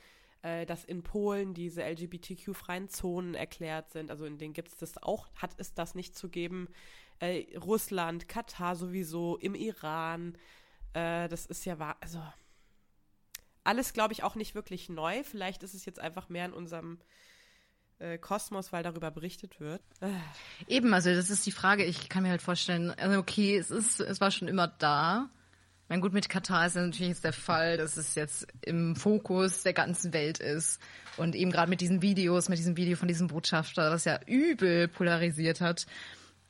[0.44, 4.12] äh, dass in Polen diese LGBTQ-freien Zonen erklärt sind.
[4.12, 6.70] Also in denen gibt es das auch, hat es das nicht zu geben
[7.20, 10.38] äh, Russland, Katar sowieso, im Iran.
[10.94, 12.22] Äh, das ist ja wahr, also
[13.64, 15.24] alles, glaube ich, auch nicht wirklich neu.
[15.24, 17.00] Vielleicht ist es jetzt einfach mehr in unserem
[18.00, 19.82] äh, Kosmos, weil darüber berichtet wird.
[20.68, 21.86] Eben, also das ist die Frage.
[21.86, 25.30] Ich kann mir halt vorstellen, also okay, es ist, es war schon immer da.
[25.90, 29.74] Mein gut, mit Katar ist natürlich jetzt der Fall, dass es jetzt im Fokus der
[29.74, 30.80] ganzen Welt ist.
[31.18, 34.88] Und eben gerade mit diesen Videos, mit diesem Video von diesem Botschafter, das ja übel
[34.88, 35.86] polarisiert hat.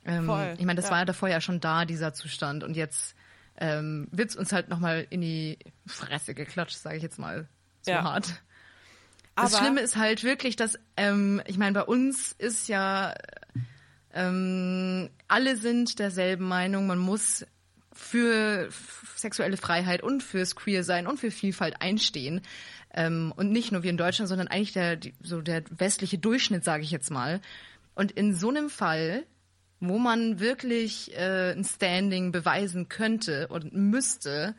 [0.04, 0.90] Ähm, Voll, ich meine, das ja.
[0.92, 2.62] war ja davor ja schon da, dieser Zustand.
[2.62, 3.16] Und jetzt
[3.58, 7.48] ähm, wird es uns halt nochmal in die Fresse geklatscht, sage ich jetzt mal
[7.82, 8.02] so ja.
[8.02, 8.42] hart.
[9.34, 13.14] Aber das Schlimme ist halt wirklich, dass, ähm, ich meine, bei uns ist ja,
[14.12, 17.44] ähm, alle sind derselben Meinung, man muss
[17.94, 18.68] für
[19.16, 22.42] sexuelle Freiheit und fürs Queer sein und für Vielfalt einstehen.
[22.92, 26.82] Ähm, und nicht nur wie in Deutschland, sondern eigentlich der, so der westliche Durchschnitt, sage
[26.82, 27.40] ich jetzt mal.
[27.94, 29.24] Und in so einem Fall
[29.88, 34.54] wo man wirklich äh, ein Standing beweisen könnte und müsste,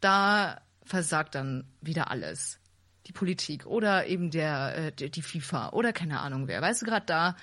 [0.00, 2.58] da versagt dann wieder alles.
[3.06, 6.60] Die Politik oder eben der, äh, die FIFA oder keine Ahnung wer.
[6.62, 7.36] Weißt du, gerade da,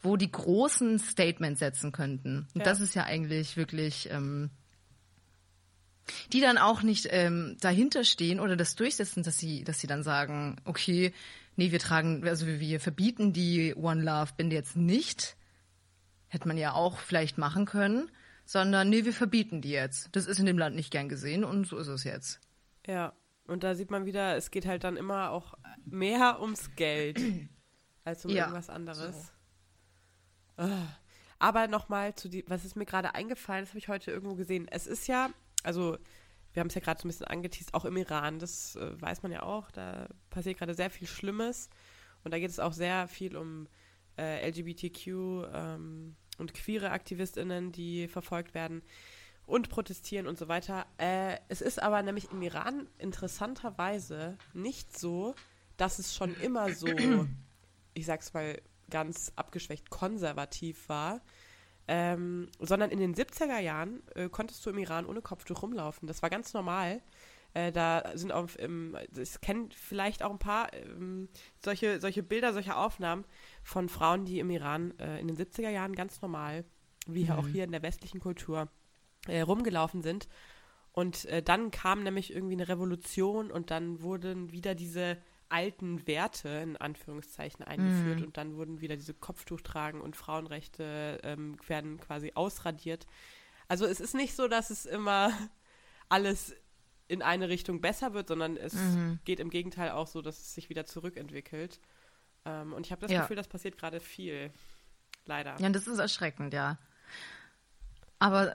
[0.00, 2.46] wo die großen Statements setzen könnten.
[2.54, 2.64] Und ja.
[2.64, 4.50] das ist ja eigentlich wirklich, ähm,
[6.32, 10.02] die dann auch nicht ähm, dahinter stehen oder das durchsetzen, dass sie, dass sie dann
[10.02, 11.12] sagen, okay,
[11.56, 15.36] nee, wir tragen, also wir verbieten die One Love Binde jetzt nicht
[16.28, 18.10] Hätte man ja auch vielleicht machen können,
[18.44, 20.14] sondern nee, wir verbieten die jetzt.
[20.16, 22.40] Das ist in dem Land nicht gern gesehen und so ist es jetzt.
[22.86, 23.12] Ja,
[23.46, 27.20] und da sieht man wieder, es geht halt dann immer auch mehr ums Geld
[28.04, 29.32] als um ja, irgendwas anderes.
[30.56, 30.68] So.
[31.38, 34.66] Aber nochmal zu die, was ist mir gerade eingefallen, das habe ich heute irgendwo gesehen.
[34.68, 35.30] Es ist ja,
[35.66, 35.98] also
[36.52, 39.22] wir haben es ja gerade so ein bisschen angeteased, auch im Iran, das äh, weiß
[39.22, 41.68] man ja auch, da passiert gerade sehr viel Schlimmes
[42.24, 43.68] und da geht es auch sehr viel um
[44.18, 45.06] äh, LGBTQ
[45.52, 48.82] ähm, und queere AktivistInnen, die verfolgt werden
[49.44, 50.86] und protestieren und so weiter.
[50.98, 55.34] Äh, es ist aber nämlich im Iran interessanterweise nicht so,
[55.76, 56.88] dass es schon immer so,
[57.94, 61.20] ich sag's mal ganz abgeschwächt, konservativ war.
[61.88, 66.08] Ähm, sondern in den 70er Jahren äh, konntest du im Iran ohne Kopftuch rumlaufen.
[66.08, 67.00] Das war ganz normal.
[67.54, 71.28] Äh, da sind auch, ähm, ich kenne vielleicht auch ein paar ähm,
[71.64, 73.24] solche, solche Bilder, solche Aufnahmen
[73.62, 76.64] von Frauen, die im Iran äh, in den 70er Jahren ganz normal,
[77.06, 77.30] wie mhm.
[77.30, 78.68] auch hier in der westlichen Kultur,
[79.26, 80.28] äh, rumgelaufen sind.
[80.92, 85.18] Und äh, dann kam nämlich irgendwie eine Revolution und dann wurden wieder diese
[85.48, 88.26] alten Werte in Anführungszeichen eingeführt mhm.
[88.26, 93.06] und dann wurden wieder diese Kopftuch tragen und Frauenrechte ähm, werden quasi ausradiert.
[93.68, 95.32] Also es ist nicht so, dass es immer
[96.08, 96.54] alles
[97.08, 99.20] in eine Richtung besser wird, sondern es mhm.
[99.24, 101.80] geht im Gegenteil auch so, dass es sich wieder zurückentwickelt.
[102.44, 103.22] Ähm, und ich habe das ja.
[103.22, 104.50] Gefühl, das passiert gerade viel.
[105.24, 105.56] Leider.
[105.58, 106.78] Ja, das ist erschreckend, ja.
[108.18, 108.54] Aber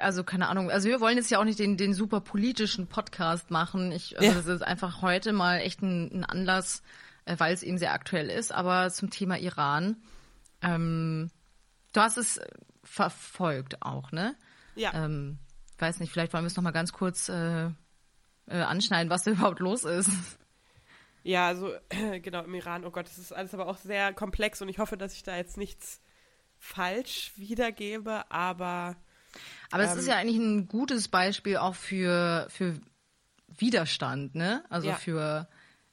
[0.00, 3.50] also keine Ahnung, also wir wollen jetzt ja auch nicht den, den super politischen Podcast
[3.50, 3.92] machen.
[3.92, 4.34] Ich, also ja.
[4.34, 6.82] das ist einfach heute mal echt ein, ein Anlass,
[7.24, 9.96] äh, weil es eben sehr aktuell ist, aber zum Thema Iran.
[10.62, 11.30] Ähm,
[11.92, 12.40] du hast es
[12.82, 14.34] verfolgt auch, ne?
[14.74, 14.92] Ja.
[14.94, 15.38] Ähm,
[15.78, 17.70] weiß nicht, vielleicht wollen wir es nochmal ganz kurz äh, äh,
[18.48, 20.10] anschneiden, was da überhaupt los ist.
[21.22, 21.72] Ja, also
[22.22, 24.96] genau, im Iran, oh Gott, das ist alles aber auch sehr komplex und ich hoffe,
[24.96, 26.00] dass ich da jetzt nichts
[26.58, 28.96] falsch wiedergebe, aber.
[29.70, 32.74] Aber ähm, es ist ja eigentlich ein gutes Beispiel auch für, für
[33.48, 34.64] Widerstand, ne?
[34.68, 34.94] Also ja.
[34.94, 35.48] für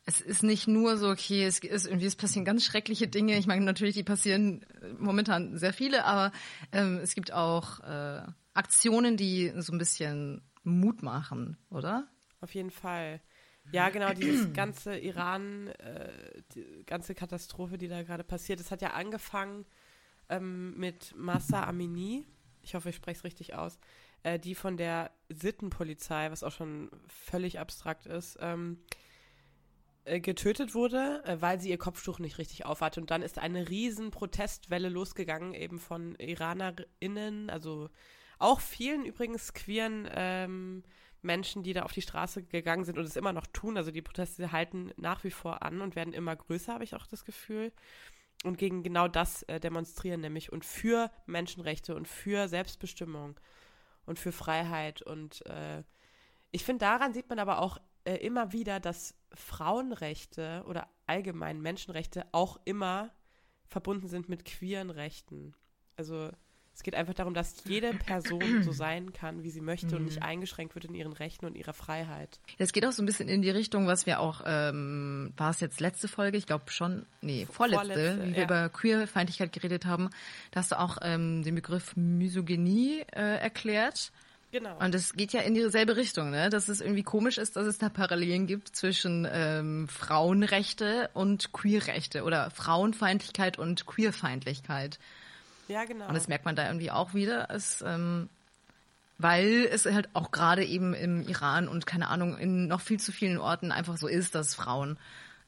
[0.06, 3.38] es ist nicht nur so, okay, es ist irgendwie, es passieren ganz schreckliche Dinge.
[3.38, 4.66] Ich meine, natürlich, die passieren
[4.98, 6.32] momentan sehr viele, aber
[6.72, 8.22] ähm, es gibt auch äh,
[8.54, 12.08] Aktionen, die so ein bisschen Mut machen, oder?
[12.42, 13.22] Auf jeden Fall.
[13.72, 16.10] Ja, genau, dieses ganze Iran, äh,
[16.56, 19.66] die ganze Katastrophe, die da gerade passiert, das hat ja angefangen
[20.30, 22.26] ähm, mit Massa Amini,
[22.62, 23.80] ich hoffe, ich spreche es richtig aus,
[24.24, 28.80] äh, die von der Sittenpolizei, was auch schon völlig abstrakt ist, ähm,
[30.04, 33.00] äh, getötet wurde, äh, weil sie ihr Kopftuch nicht richtig aufhatte.
[33.00, 37.90] Und dann ist eine riesen Protestwelle losgegangen, eben von IranerInnen, also
[38.40, 40.84] auch vielen übrigens queeren ähm,
[41.22, 43.78] Menschen, die da auf die Straße gegangen sind und es immer noch tun.
[43.78, 47.06] Also die Proteste halten nach wie vor an und werden immer größer, habe ich auch
[47.06, 47.72] das Gefühl.
[48.44, 53.40] Und gegen genau das äh, demonstrieren nämlich und für Menschenrechte und für Selbstbestimmung
[54.06, 55.02] und für Freiheit.
[55.04, 55.84] Und äh,
[56.50, 62.26] ich finde, daran sieht man aber auch äh, immer wieder, dass Frauenrechte oder allgemein Menschenrechte
[62.32, 63.12] auch immer
[63.68, 65.54] verbunden sind mit queeren Rechten.
[65.96, 66.32] Also
[66.74, 70.20] es geht einfach darum, dass jede Person so sein kann, wie sie möchte und nicht
[70.20, 70.26] mhm.
[70.26, 72.40] eingeschränkt wird in ihren Rechten und ihrer Freiheit.
[72.58, 75.60] Es geht auch so ein bisschen in die Richtung, was wir auch, ähm, war es
[75.60, 80.10] jetzt letzte Folge, ich glaube schon, nee, vorletzte, vorletzte wie wir über Queerfeindlichkeit geredet haben,
[80.52, 84.12] da hast du auch ähm, den Begriff Misogynie äh, erklärt.
[84.52, 84.78] Genau.
[84.80, 86.50] Und es geht ja in dieselbe Richtung, ne?
[86.50, 92.24] Dass es irgendwie komisch ist, dass es da Parallelen gibt zwischen ähm, Frauenrechte und Queerrechte
[92.24, 95.00] oder Frauenfeindlichkeit und Queerfeindlichkeit.
[95.72, 96.08] Ja, genau.
[96.08, 97.50] Und das merkt man da irgendwie auch wieder.
[97.50, 98.30] Es, ähm,
[99.18, 103.12] weil es halt auch gerade eben im Iran und keine Ahnung, in noch viel zu
[103.12, 104.98] vielen Orten einfach so ist, dass Frauen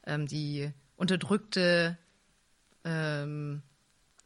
[0.05, 1.97] ähm, die unterdrückte
[2.85, 3.61] ähm,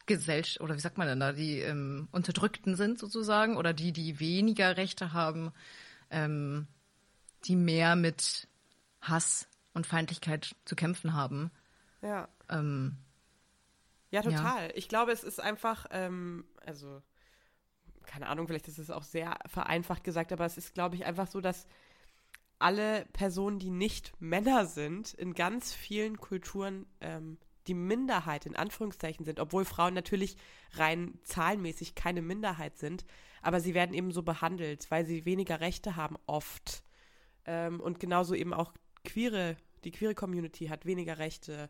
[0.05, 4.19] Gesellschaft, oder wie sagt man denn da, die ähm, Unterdrückten sind sozusagen, oder die, die
[4.19, 5.51] weniger Rechte haben,
[6.09, 6.67] ähm,
[7.45, 8.47] die mehr mit
[9.01, 11.51] Hass und Feindlichkeit zu kämpfen haben.
[12.01, 12.27] Ja.
[12.49, 12.97] Ähm,
[14.09, 14.67] ja, total.
[14.67, 14.75] Ja.
[14.75, 17.01] Ich glaube, es ist einfach, ähm, also,
[18.05, 21.27] keine Ahnung, vielleicht ist es auch sehr vereinfacht gesagt, aber es ist, glaube ich, einfach
[21.27, 21.67] so, dass
[22.59, 29.25] alle Personen, die nicht Männer sind, in ganz vielen Kulturen ähm, die Minderheit in Anführungszeichen
[29.25, 30.37] sind, obwohl Frauen natürlich
[30.73, 33.05] rein zahlenmäßig keine Minderheit sind,
[33.41, 36.83] aber sie werden eben so behandelt, weil sie weniger Rechte haben oft.
[37.45, 41.69] Ähm, und genauso eben auch queere, die queere Community hat weniger Rechte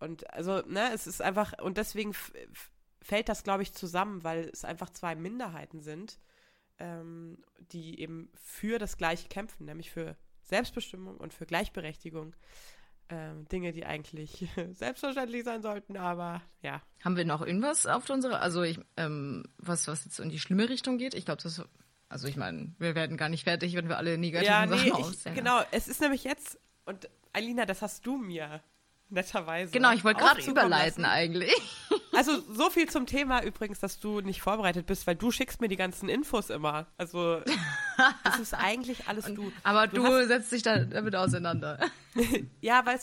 [0.00, 2.14] und also, ne, es ist einfach, und deswegen
[3.00, 6.18] fällt das, glaube ich, zusammen, weil es einfach zwei Minderheiten sind,
[6.78, 7.38] ähm,
[7.72, 12.34] die eben für das Gleiche kämpfen, nämlich für Selbstbestimmung und für Gleichberechtigung.
[13.08, 16.82] Ähm, Dinge, die eigentlich selbstverständlich sein sollten, aber ja.
[17.04, 20.68] Haben wir noch irgendwas auf unserer, also ich, ähm, was, was jetzt in die schlimme
[20.68, 21.14] Richtung geht?
[21.14, 21.62] Ich glaube, das,
[22.08, 24.92] also ich meine, wir werden gar nicht fertig, wenn wir alle negativen ja, nee, Sachen
[24.92, 25.34] aussehen.
[25.36, 28.60] Genau, es ist nämlich jetzt, und Alina, das hast du mir
[29.08, 29.72] netterweise.
[29.72, 31.04] Genau, ich wollte gerade überleiten lassen.
[31.04, 31.52] eigentlich.
[32.12, 35.68] Also so viel zum Thema übrigens, dass du nicht vorbereitet bist, weil du schickst mir
[35.68, 36.86] die ganzen Infos immer.
[36.96, 37.42] Also
[38.24, 39.52] das ist eigentlich alles du.
[39.62, 41.78] Aber du, du setzt dich da damit auseinander.
[42.62, 42.98] ja, weil,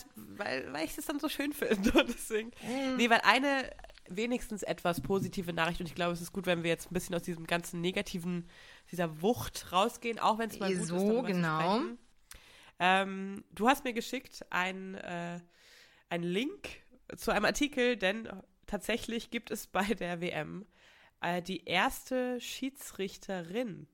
[0.71, 1.91] weil ich das dann so schön finde.
[1.91, 2.49] Und deswegen.
[2.63, 2.95] Mm.
[2.97, 3.69] Nee, weil eine
[4.09, 7.13] wenigstens etwas positive Nachricht und ich glaube, es ist gut, wenn wir jetzt ein bisschen
[7.13, 8.49] aus diesem ganzen negativen,
[8.91, 11.27] dieser Wucht rausgehen, auch wenn es mal gut so, ist.
[11.27, 11.81] genau.
[12.79, 15.39] Ähm, du hast mir geschickt ein äh,
[16.13, 16.69] einen Link
[17.17, 18.29] zu einem Artikel, denn
[18.67, 20.65] tatsächlich gibt es bei der WM
[21.21, 23.87] äh, die erste Schiedsrichterin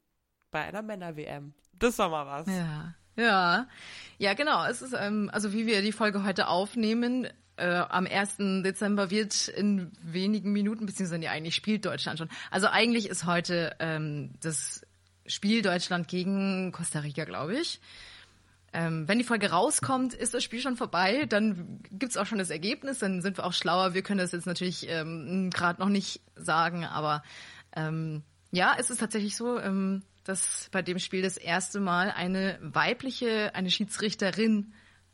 [0.51, 1.53] bei einer Männer-WM.
[1.73, 2.47] Das war mal was.
[2.47, 2.93] Ja.
[3.15, 3.67] Ja,
[4.17, 4.65] ja, genau.
[4.65, 7.27] Es ist, ähm, also wie wir die Folge heute aufnehmen,
[7.57, 8.37] äh, am 1.
[8.63, 12.29] Dezember wird in wenigen Minuten, beziehungsweise nee, eigentlich spielt Deutschland schon.
[12.49, 14.85] Also eigentlich ist heute ähm, das
[15.25, 17.81] Spiel Deutschland gegen Costa Rica, glaube ich.
[18.71, 22.49] Ähm, wenn die Folge rauskommt, ist das Spiel schon vorbei, dann gibt's auch schon das
[22.49, 23.93] Ergebnis, dann sind wir auch schlauer.
[23.93, 27.23] Wir können das jetzt natürlich ähm, gerade noch nicht sagen, aber
[27.75, 32.59] ähm, ja, es ist tatsächlich so, ähm, dass bei dem Spiel das erste Mal eine
[32.61, 34.73] weibliche, eine Schiedsrichterin,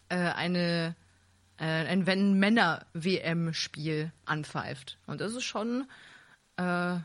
[0.09, 0.95] äh, eine
[1.57, 4.97] äh, ein wenn Männer WM-Spiel anpfeift.
[5.05, 5.87] Und das ist schon
[6.57, 7.03] äh, eine,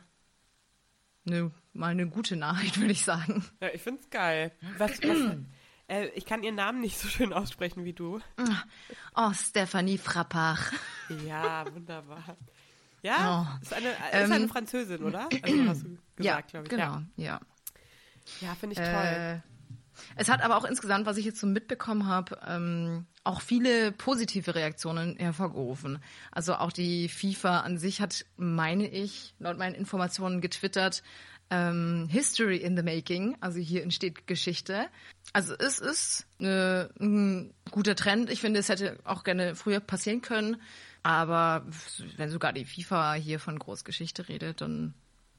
[1.72, 3.44] mal eine gute Nachricht, würde ich sagen.
[3.60, 4.52] Ja, ich find's geil.
[4.78, 5.36] Was, was,
[5.90, 8.20] äh, ich kann ihren Namen nicht so schön aussprechen wie du.
[9.14, 10.72] Oh, Stephanie Frappach.
[11.26, 12.36] Ja, wunderbar.
[13.02, 13.62] Ja, Oh.
[13.62, 15.28] ist, eine, ist Ähm, eine Französin, oder?
[15.42, 15.88] Also hast du
[16.24, 16.72] Ja, gesagt, glaube ich.
[16.72, 17.40] genau, Ja, ja.
[18.40, 18.90] ja finde ich toll.
[18.90, 19.40] Äh,
[20.16, 24.54] es hat aber auch insgesamt, was ich jetzt so mitbekommen habe, ähm, auch viele positive
[24.54, 26.02] Reaktionen hervorgerufen.
[26.30, 31.02] Also auch die FIFA an sich hat, meine ich, laut meinen Informationen getwittert,
[31.50, 34.88] ähm, History in the Making, also hier entsteht Geschichte.
[35.32, 38.30] Also es ist eine, ein guter Trend.
[38.30, 40.56] Ich finde, es hätte auch gerne früher passieren können.
[41.02, 41.66] Aber
[42.16, 44.94] wenn sogar die FIFA hier von Großgeschichte redet, dann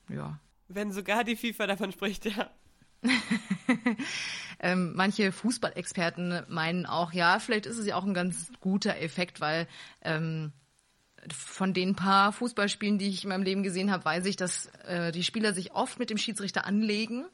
[0.09, 2.49] ja, Wenn sogar die FIFA davon spricht, ja.
[4.63, 9.41] Ähm, manche Fußballexperten meinen auch, ja, vielleicht ist es ja auch ein ganz guter Effekt,
[9.41, 9.67] weil
[10.03, 10.51] ähm,
[11.33, 15.11] von den paar Fußballspielen, die ich in meinem Leben gesehen habe, weiß ich, dass äh,
[15.11, 17.25] die Spieler sich oft mit dem Schiedsrichter anlegen,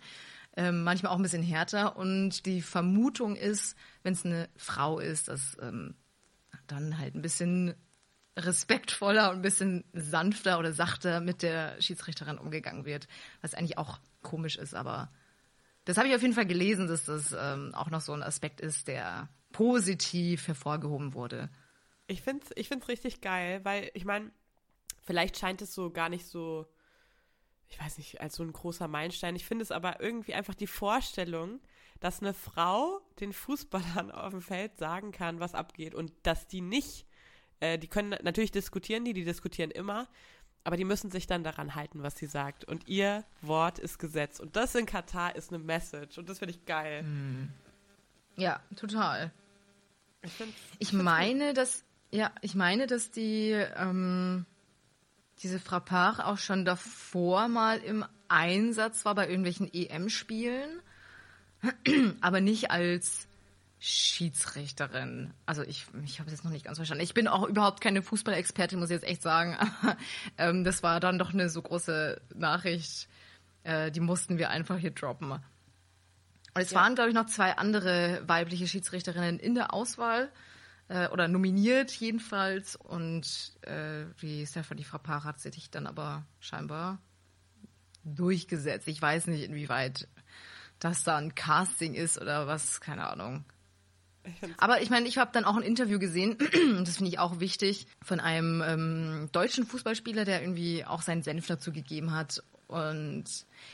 [0.56, 1.98] ähm, manchmal auch ein bisschen härter.
[1.98, 5.96] Und die Vermutung ist, wenn es eine Frau ist, dass ähm,
[6.68, 7.76] dann halt ein bisschen
[8.38, 13.08] respektvoller und ein bisschen sanfter oder sachter mit der Schiedsrichterin umgegangen wird,
[13.42, 15.10] was eigentlich auch komisch ist, aber
[15.88, 18.60] das habe ich auf jeden Fall gelesen, dass das ähm, auch noch so ein Aspekt
[18.60, 21.50] ist, der positiv hervorgehoben wurde.
[22.08, 24.32] Ich finde es ich find's richtig geil, weil ich meine,
[25.04, 26.66] vielleicht scheint es so gar nicht so,
[27.70, 29.36] ich weiß nicht, als so ein großer Meilenstein.
[29.36, 31.60] Ich finde es aber irgendwie einfach die Vorstellung,
[32.00, 36.62] dass eine Frau den Fußballern auf dem Feld sagen kann, was abgeht und dass die
[36.62, 37.06] nicht,
[37.60, 40.08] äh, die können natürlich diskutieren, die, die diskutieren immer,
[40.64, 42.66] aber die müssen sich dann daran halten, was sie sagt.
[42.66, 44.42] Und ihr Wort ist Gesetz.
[44.42, 46.18] Und das in Katar ist eine Message.
[46.18, 47.06] Und das finde ich geil.
[48.36, 49.32] Ja, total.
[50.24, 54.46] Ich find, Ich meine, dass ja, ich meine, dass die ähm,
[55.44, 60.82] diese Frappard auch schon davor mal im Einsatz war bei irgendwelchen EM-Spielen,
[62.22, 63.28] aber nicht als
[63.80, 65.34] Schiedsrichterin.
[65.46, 67.04] Also ich, ich habe es jetzt noch nicht ganz verstanden.
[67.04, 69.56] Ich bin auch überhaupt keine Fußballexpertin, muss ich jetzt echt sagen.
[69.82, 69.98] Aber
[70.38, 73.08] ähm, das war dann doch eine so große Nachricht,
[73.64, 75.32] äh, die mussten wir einfach hier droppen.
[75.32, 75.42] Und
[76.56, 76.82] es Ja.
[76.82, 80.32] waren, glaube ich, noch zwei andere weibliche Schiedsrichterinnen in der Auswahl
[80.90, 82.76] äh, oder nominiert jedenfalls.
[82.76, 87.00] Und äh, die Stephanie Frappard hat sich dann aber scheinbar
[88.04, 88.88] durchgesetzt.
[88.88, 90.08] Ich weiß nicht, inwieweit
[90.80, 93.46] das da ein Casting ist oder was, keine Ahnung.
[94.58, 96.38] Aber ich meine, ich habe dann auch ein Interview gesehen,
[96.84, 101.48] das finde ich auch wichtig, von einem ähm, deutschen Fußballspieler, der irgendwie auch seinen Senf
[101.48, 102.44] dazu gegeben hat.
[102.68, 103.24] Und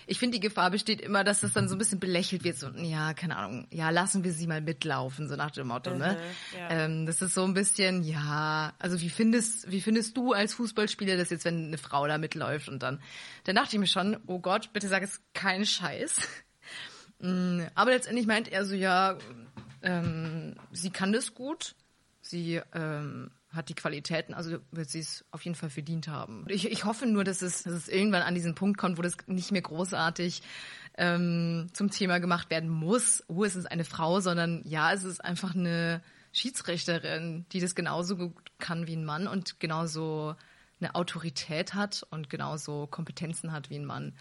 [0.05, 2.57] ich finde, die Gefahr besteht immer, dass das dann so ein bisschen belächelt wird.
[2.57, 6.19] So, ja, keine Ahnung, ja, lassen wir sie mal mitlaufen, so nach dem Motto, ne?
[6.19, 6.69] Mhm, ja.
[6.69, 11.17] Ähm, das ist so ein bisschen, ja, also wie findest, wie findest du als Fußballspieler
[11.17, 13.01] das jetzt, wenn eine Frau da mitläuft und dann,
[13.45, 16.15] dann dachte ich mir schon, oh Gott, bitte sag es keinen Scheiß.
[17.19, 19.17] Mm, Aber letztendlich meint er so, ja,
[19.81, 21.75] ähm, sie kann das gut,
[22.19, 26.45] sie ähm, hat die Qualitäten, also wird sie es auf jeden Fall verdient haben.
[26.49, 29.15] Ich, ich hoffe nur, dass es, dass es irgendwann an diesen Punkt kommt, wo das
[29.27, 30.41] nicht mehr großartig
[30.97, 33.23] ähm, zum Thema gemacht werden muss.
[33.27, 38.17] Oh, es ist eine Frau, sondern ja, es ist einfach eine Schiedsrichterin, die das genauso
[38.17, 40.35] gut kann wie ein Mann und genauso
[40.79, 44.13] eine Autorität hat und genauso Kompetenzen hat wie ein Mann.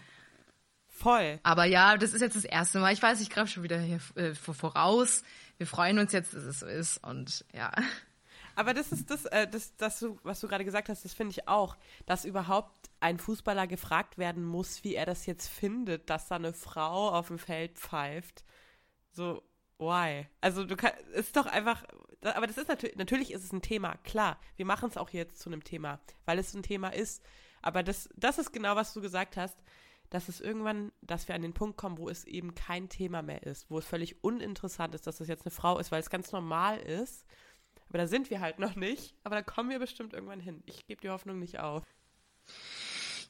[0.87, 1.39] voll.
[1.43, 2.93] Aber ja, das ist jetzt das erste Mal.
[2.93, 5.23] Ich weiß, ich greife schon wieder hier äh, vor- voraus.
[5.57, 7.03] Wir freuen uns jetzt, dass es so ist.
[7.03, 7.71] Und ja.
[8.55, 11.47] Aber das ist das, äh, das, das was du gerade gesagt hast, das finde ich
[11.47, 16.35] auch, dass überhaupt ein Fußballer gefragt werden muss, wie er das jetzt findet, dass da
[16.35, 18.43] eine Frau auf dem Feld pfeift.
[19.11, 19.41] So,
[19.77, 20.27] why?
[20.41, 21.83] Also du kannst, ist doch einfach,
[22.21, 24.39] aber das ist natürlich, natürlich ist es ein Thema, klar.
[24.55, 27.23] Wir machen es auch jetzt zu einem Thema, weil es ein Thema ist.
[27.61, 29.57] Aber das, das ist genau, was du gesagt hast,
[30.09, 33.43] dass es irgendwann, dass wir an den Punkt kommen, wo es eben kein Thema mehr
[33.43, 36.31] ist, wo es völlig uninteressant ist, dass das jetzt eine Frau ist, weil es ganz
[36.31, 37.25] normal ist.
[37.93, 39.13] Aber da sind wir halt noch nicht.
[39.23, 40.63] Aber da kommen wir bestimmt irgendwann hin.
[40.65, 41.83] Ich gebe die Hoffnung nicht auf.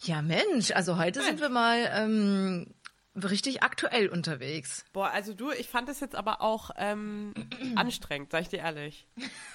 [0.04, 2.74] Ja, Mensch, also heute sind wir mal ähm,
[3.14, 4.86] richtig aktuell unterwegs.
[4.94, 7.34] Boah, also du, ich fand das jetzt aber auch ähm,
[7.76, 9.06] anstrengend, sag ich dir ehrlich.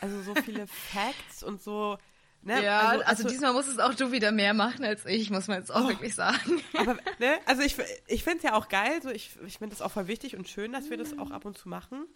[0.03, 1.97] Also so viele Facts und so.
[2.43, 2.63] Ne?
[2.63, 5.75] Ja, also, diesmal muss es auch du wieder mehr machen als ich, muss man jetzt
[5.75, 6.63] auch wirklich sagen.
[6.77, 7.77] Aber, ne, also ich,
[8.09, 10.51] ich finde es ja auch geil, so ich, ich finde es auch voll wichtig und
[10.51, 12.07] schön, dass wir das auch ab und zu machen.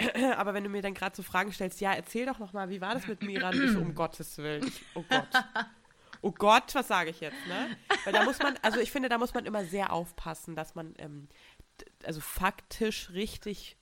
[0.36, 2.80] Aber wenn du mir dann gerade so Fragen stellst, ja, erzähl doch noch mal, wie
[2.80, 3.60] war das mit Miran?
[3.62, 4.70] Ich um Gottes Willen.
[4.94, 5.28] Oh Gott.
[6.22, 7.76] Oh Gott, was sage ich jetzt, ne?
[8.04, 10.94] Weil da muss man, also ich finde, da muss man immer sehr aufpassen, dass man
[10.98, 11.28] ähm,
[12.04, 13.76] also faktisch richtig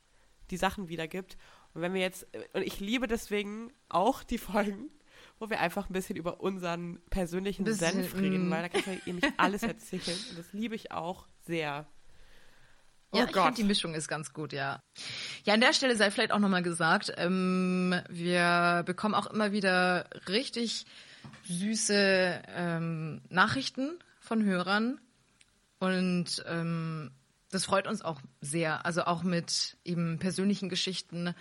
[0.50, 1.36] die Sachen wiedergibt.
[1.74, 4.90] Und wenn wir jetzt, und ich liebe deswegen auch die Folgen,
[5.38, 8.50] wo wir einfach ein bisschen über unseren persönlichen bisschen, Senf reden, mm.
[8.50, 10.18] weil da kannst du ihr nicht alles erzählen.
[10.30, 11.86] Und das liebe ich auch sehr.
[13.10, 13.34] Oh ja, Gott.
[13.36, 14.82] ich finde, die Mischung ist ganz gut, ja.
[15.44, 20.08] Ja, an der Stelle sei vielleicht auch nochmal gesagt, ähm, wir bekommen auch immer wieder
[20.28, 20.84] richtig
[21.44, 25.00] süße ähm, Nachrichten von Hörern.
[25.78, 27.12] Und ähm,
[27.50, 28.84] das freut uns auch sehr.
[28.84, 31.34] Also auch mit eben persönlichen Geschichten,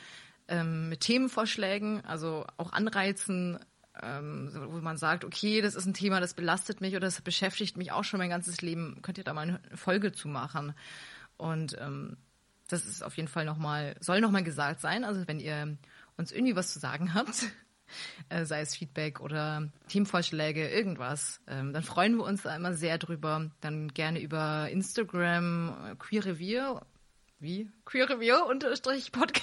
[0.48, 3.60] ähm, mit Themenvorschlägen, also auch Anreizen,
[4.02, 7.78] ähm, wo man sagt, okay, das ist ein Thema, das belastet mich oder das beschäftigt
[7.78, 9.00] mich auch schon mein ganzes Leben.
[9.02, 10.74] Könnt ihr da mal eine Folge zu machen?
[11.38, 12.18] Und ähm,
[12.68, 15.04] das ist auf jeden Fall nochmal, soll nochmal gesagt sein.
[15.04, 15.78] Also wenn ihr
[16.18, 17.46] uns irgendwie was zu sagen habt,
[18.30, 22.98] äh, sei es Feedback oder Teamvorschläge, irgendwas, ähm, dann freuen wir uns da immer sehr
[22.98, 23.50] drüber.
[23.62, 26.80] Dann gerne über Instagram, äh, Queer Review,
[27.40, 27.70] wie?
[27.86, 29.42] Queer Review unterstrich Podcast.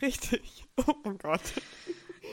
[0.00, 0.64] Richtig.
[0.86, 1.42] Oh mein Gott.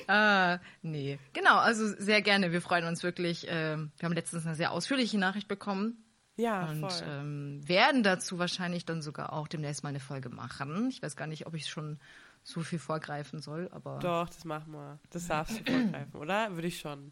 [0.07, 1.19] Äh, nee.
[1.33, 2.53] Genau, also sehr gerne.
[2.53, 3.45] Wir freuen uns wirklich.
[3.49, 6.01] Äh, wir haben letztens eine sehr ausführliche Nachricht bekommen.
[6.37, 7.07] Ja, und voll.
[7.07, 10.89] Ähm, werden dazu wahrscheinlich dann sogar auch demnächst mal eine Folge machen.
[10.89, 11.99] Ich weiß gar nicht, ob ich schon
[12.43, 13.99] so viel vorgreifen soll, aber.
[13.99, 14.99] Doch, das machen wir.
[15.09, 16.53] Das darfst du vorgreifen, oder?
[16.53, 17.11] Würde ich schon.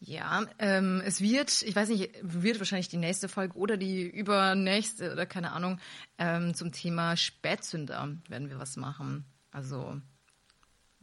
[0.00, 5.12] Ja, ähm, es wird, ich weiß nicht, wird wahrscheinlich die nächste Folge oder die übernächste
[5.12, 5.80] oder keine Ahnung,
[6.18, 9.24] ähm, zum Thema Spätzünder werden wir was machen.
[9.50, 10.00] Also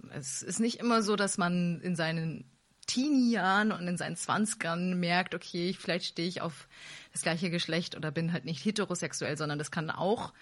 [0.09, 2.50] es ist nicht immer so, dass man in seinen
[2.93, 6.67] Teenie-Jahren und in seinen Zwanzigern merkt, okay, vielleicht stehe ich auf
[7.11, 10.33] das gleiche Geschlecht oder bin halt nicht heterosexuell, sondern das kann auch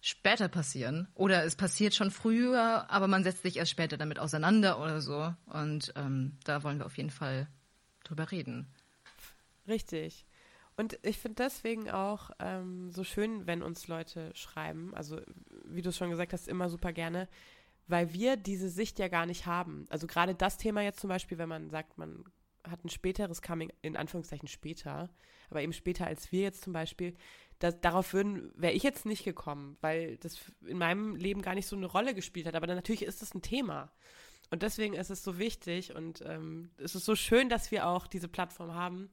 [0.00, 1.08] später passieren.
[1.14, 5.34] Oder es passiert schon früher, aber man setzt sich erst später damit auseinander oder so.
[5.46, 7.48] Und ähm, da wollen wir auf jeden Fall
[8.04, 8.66] drüber reden.
[9.66, 10.26] Richtig.
[10.76, 14.94] Und ich finde deswegen auch ähm, so schön, wenn uns Leute schreiben.
[14.94, 15.20] Also,
[15.64, 17.28] wie du es schon gesagt hast, immer super gerne,
[17.88, 19.86] weil wir diese Sicht ja gar nicht haben.
[19.90, 22.24] Also gerade das Thema jetzt zum Beispiel, wenn man sagt, man
[22.64, 25.08] hat ein späteres Coming, in Anführungszeichen später,
[25.50, 27.14] aber eben später als wir jetzt zum Beispiel,
[27.58, 31.76] das, darauf wäre ich jetzt nicht gekommen, weil das in meinem Leben gar nicht so
[31.76, 32.54] eine Rolle gespielt hat.
[32.54, 33.90] Aber dann, natürlich ist das ein Thema.
[34.50, 38.06] Und deswegen ist es so wichtig und ähm, es ist so schön, dass wir auch
[38.06, 39.10] diese Plattform haben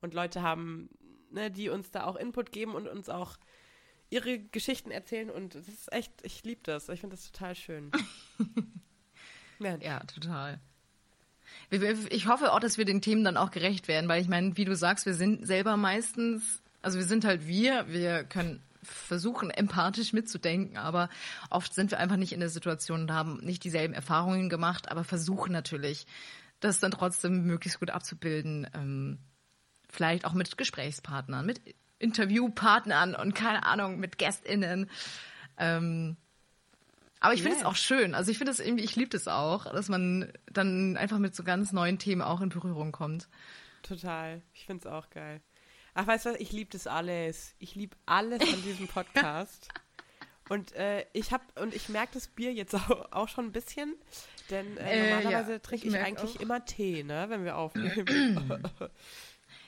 [0.00, 0.90] und Leute haben,
[1.30, 3.36] ne, die uns da auch Input geben und uns auch
[4.10, 5.30] ihre Geschichten erzählen.
[5.30, 6.88] Und das ist echt, ich liebe das.
[6.88, 7.90] Ich finde das total schön.
[9.58, 9.76] ja.
[9.76, 10.60] ja, total.
[11.70, 14.64] Ich hoffe auch, dass wir den Themen dann auch gerecht werden, weil ich meine, wie
[14.64, 20.12] du sagst, wir sind selber meistens also wir sind halt wir, wir können versuchen, empathisch
[20.12, 21.10] mitzudenken, aber
[21.50, 25.04] oft sind wir einfach nicht in der Situation und haben nicht dieselben Erfahrungen gemacht, aber
[25.04, 26.06] versuchen natürlich,
[26.60, 28.66] das dann trotzdem möglichst gut abzubilden.
[28.74, 29.18] Ähm,
[29.88, 31.60] vielleicht auch mit Gesprächspartnern, mit
[32.00, 34.90] Interviewpartnern und keine Ahnung, mit GästInnen.
[35.56, 36.16] Ähm,
[37.20, 38.14] aber ich finde es auch schön.
[38.14, 41.44] Also ich finde es irgendwie, ich liebe es auch, dass man dann einfach mit so
[41.44, 43.28] ganz neuen Themen auch in Berührung kommt.
[43.82, 44.40] Total.
[44.54, 45.40] Ich finde es auch geil.
[45.94, 46.40] Ach, weißt du was?
[46.40, 47.54] Ich liebe das alles.
[47.58, 49.68] Ich liebe alles an diesem Podcast.
[50.48, 53.94] und äh, ich habe und ich merke das Bier jetzt auch, auch, schon ein bisschen,
[54.48, 56.40] denn äh, normalerweise äh, ja, trinke ich, ich eigentlich auch.
[56.40, 58.62] immer Tee, ne, wenn wir aufnehmen.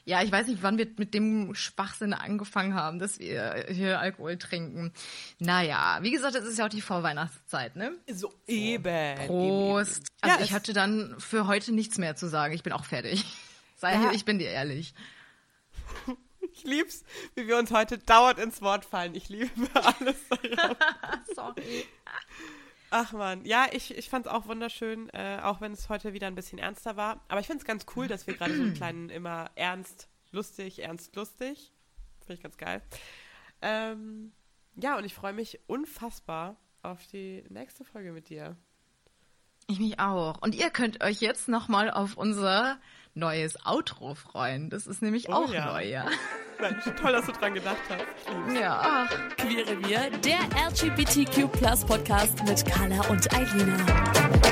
[0.05, 4.37] Ja, ich weiß nicht, wann wir mit dem Schwachsinn angefangen haben, dass wir hier Alkohol
[4.37, 4.93] trinken.
[5.39, 7.93] Naja, wie gesagt, es ist ja auch die Vorweihnachtszeit, ne?
[8.13, 9.17] So, eben.
[9.27, 9.99] Prost.
[9.99, 10.07] Eben, eben.
[10.23, 12.53] Also ja, ich hatte dann für heute nichts mehr zu sagen.
[12.53, 13.25] Ich bin auch fertig.
[13.77, 14.13] Sei ja.
[14.13, 14.95] ich bin dir ehrlich.
[16.55, 19.15] Ich lieb's, wie wir uns heute dauernd ins Wort fallen.
[19.15, 20.17] Ich liebe alles.
[21.35, 21.87] Sorry.
[22.95, 26.35] Ach man, ja, ich, ich fand's auch wunderschön, äh, auch wenn es heute wieder ein
[26.35, 27.25] bisschen ernster war.
[27.29, 31.17] Aber ich find's ganz cool, dass wir gerade so einen kleinen immer ernst, lustig, ernst,
[31.17, 31.73] lustig.
[32.19, 32.83] Finde ich ganz geil.
[33.63, 34.33] Ähm,
[34.77, 38.59] ja, und ich freue mich unfassbar auf die nächste Folge mit dir.
[39.69, 40.43] Ich mich auch.
[40.43, 42.79] Und ihr könnt euch jetzt nochmal auf unser
[43.15, 44.71] neues Outro freuen.
[44.71, 45.67] Das ist nämlich oh, auch ja.
[45.67, 46.07] neu, ja.
[46.61, 48.55] Mensch, toll, dass du dran gedacht hast.
[48.55, 49.09] Ja.
[49.37, 50.39] Queere wir, der
[50.69, 54.52] LGBTQ Plus Podcast mit Carla und Eilina.